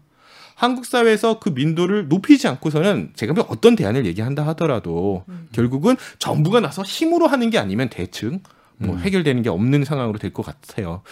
[0.55, 6.83] 한국 사회에서 그 민도를 높이지 않고서는 제가 뭐 어떤 대안을 얘기한다 하더라도 결국은 정부가 나서
[6.83, 8.41] 힘으로 하는 게 아니면 대충
[8.79, 9.01] 뭐 음.
[9.01, 11.03] 해결되는 게 없는 상황으로 될 것 같아요.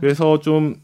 [0.00, 0.76] 그래서 좀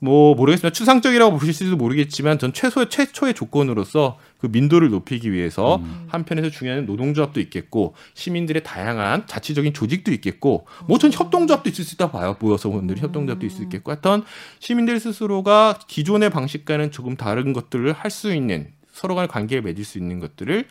[0.00, 0.72] 뭐 모르겠습니다.
[0.72, 6.06] 추상적이라고 보실지도 모르겠지만 전 최소 최초의 조건으로서 그 민도를 높이기 위해서 음.
[6.08, 12.10] 한편에서 중요한 노동조합도 있겠고 시민들의 다양한 자치적인 조직도 있겠고 뭐 전 협동조합도 있을 수 있다
[12.10, 12.36] 봐요.
[12.40, 14.22] 모여서 분들이 협동조합도 있을 수 있겠고 하여튼
[14.60, 19.98] 시민들 스스로가 기존의 방식과는 조금 다른 것들을 할 수 있는 서로 간의 관계를 맺을 수
[19.98, 20.66] 있는 것들을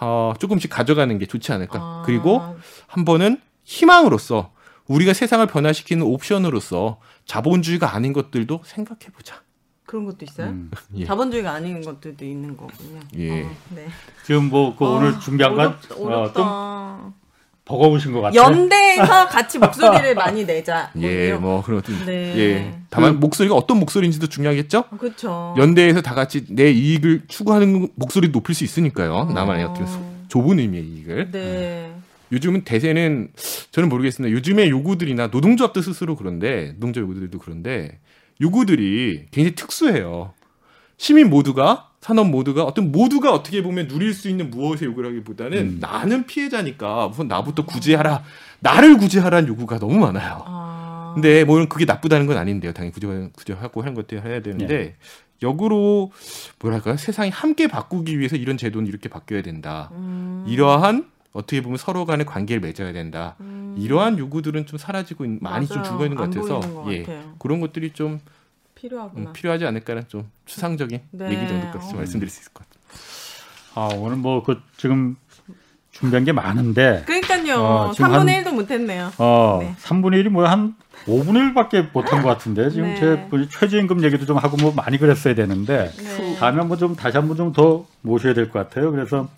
[0.00, 1.78] 어, 조금씩 가져가는 게 좋지 않을까.
[1.80, 2.40] 아, 그리고
[2.86, 4.52] 한 번은 희망으로서
[4.86, 9.36] 우리가 세상을 변화시키는 옵션으로서 자본주의가 아닌 것들도 생각해 보자.
[9.86, 10.48] 그런 것도 있어요?
[10.48, 10.70] 음.
[10.96, 11.04] 예.
[11.04, 13.00] 자본주의가 아닌 것들도 있는 거군요.
[13.16, 13.42] 예.
[13.42, 13.86] 어, 네.
[14.24, 16.40] 지금 뭐 그 오늘 준비한 건 어렵다.
[16.42, 17.24] 어, 좀.
[17.66, 18.42] 버거우신 것 같아요.
[18.42, 20.90] 연대에서 같이 목소리를 많이 내자.
[21.00, 22.36] 예, 이런- 뭐 그런 것도 네.
[22.36, 22.78] 예.
[22.90, 24.82] 다만 목소리가 어떤 목소리인지도 중요하겠죠.
[24.98, 25.54] 그렇죠.
[25.56, 29.30] 연대에서 다 같이 내 이익을 추구하는 목소리 높일 수 있으니까요.
[29.34, 29.70] 나만의 어.
[29.70, 29.98] 어떤 소-
[30.28, 31.30] 좁은 의미의 이익을.
[31.30, 31.93] 네.
[32.34, 33.32] 요즘은 대세는
[33.70, 34.34] 저는 모르겠습니다.
[34.36, 38.00] 요즘의 요구들이나 노동조합도 스스로 그런데 노동자 요구들도 그런데
[38.40, 40.34] 요구들이 굉장히 특수해요.
[40.96, 45.78] 시민 모두가 산업 모두가 어떤 모두가 어떻게 보면 누릴 수 있는 무엇의 요구라기보다는 음.
[45.80, 48.22] 나는 피해자니까 우선 나부터 구제하라
[48.60, 50.42] 나를 구제하라는 요구가 너무 많아요.
[50.44, 51.12] 아.
[51.14, 52.72] 근데 뭐 그게 나쁘다는 건 아닌데요.
[52.72, 54.96] 당연히 구제 구제하고 하는 것들 해야 되는데
[55.42, 56.12] 역으로
[56.58, 59.90] 뭐랄까요 세상이 함께 바꾸기 위해서 이런 제도는 이렇게 바뀌어야 된다.
[59.94, 60.44] 음.
[60.46, 63.34] 이러한 어떻게 보면 서로 간의 관계를 맺어야 된다.
[63.40, 63.74] 음.
[63.78, 65.90] 이러한 요구들은 좀 사라지고 있- 많이 좀 맞아요.
[65.92, 67.34] 죽어 있는 것안 같아서 것 예 같아요.
[67.38, 68.20] 그런 것들이 좀
[68.76, 69.30] 필요하구나.
[69.30, 71.24] 음, 필요하지 않을까라는 좀 추상적인 네.
[71.26, 71.96] 얘기 정도까지 어.
[71.98, 72.84] 말씀드릴 수 있을 것 같아요.
[73.74, 75.16] 아, 오늘 뭐 그 지금
[75.90, 77.60] 준비한 게 많은데 그러니까요.
[77.62, 79.10] 어, 지금 3분의 한- 1도 못했네요.
[79.18, 79.74] 어, 네.
[79.82, 80.74] 3분의 1이 뭐야 한
[81.06, 83.00] 5분의 1밖에 못한 것 같은데 지금 네.
[83.00, 83.28] 제
[83.58, 86.36] 최저임금 얘기도 좀 하고 뭐 많이 그랬어야 되는데 네.
[86.36, 88.90] 다음에 한번 좀 다시 한번 좀 더 모셔야 될 것 같아요.
[88.92, 89.28] 그래서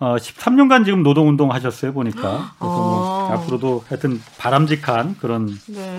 [0.00, 3.30] 어, 13년간 지금 노동운동 하셨어요 보니까 그래서 뭐 어.
[3.32, 5.98] 앞으로도 하여튼 바람직한 그런 네.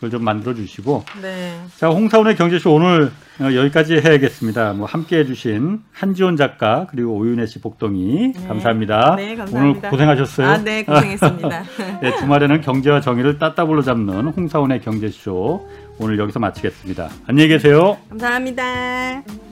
[0.00, 1.60] 걸좀 만들어 주시고 네.
[1.76, 4.72] 자 홍사원의 경제쇼 오늘 어, 여기까지 해야겠습니다.
[4.72, 8.46] 뭐 함께해 주신 한지원 작가 그리고 오윤혜 씨 복동이 네.
[8.48, 9.16] 감사합니다.
[9.16, 9.90] 네, 오늘 감사합니다.
[9.90, 10.46] 고생하셨어요.
[10.46, 11.64] 아, 네, 고생했습니다.
[12.00, 17.08] 네, 주말에는 경제와 정의를 따따블로 잡는 홍사원의 경제쇼 오늘 여기서 마치겠습니다.
[17.26, 17.98] 안녕히 계세요.
[18.08, 19.49] 감사합니다.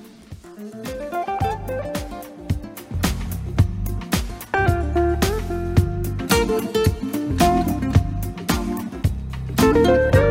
[9.68, 10.27] Música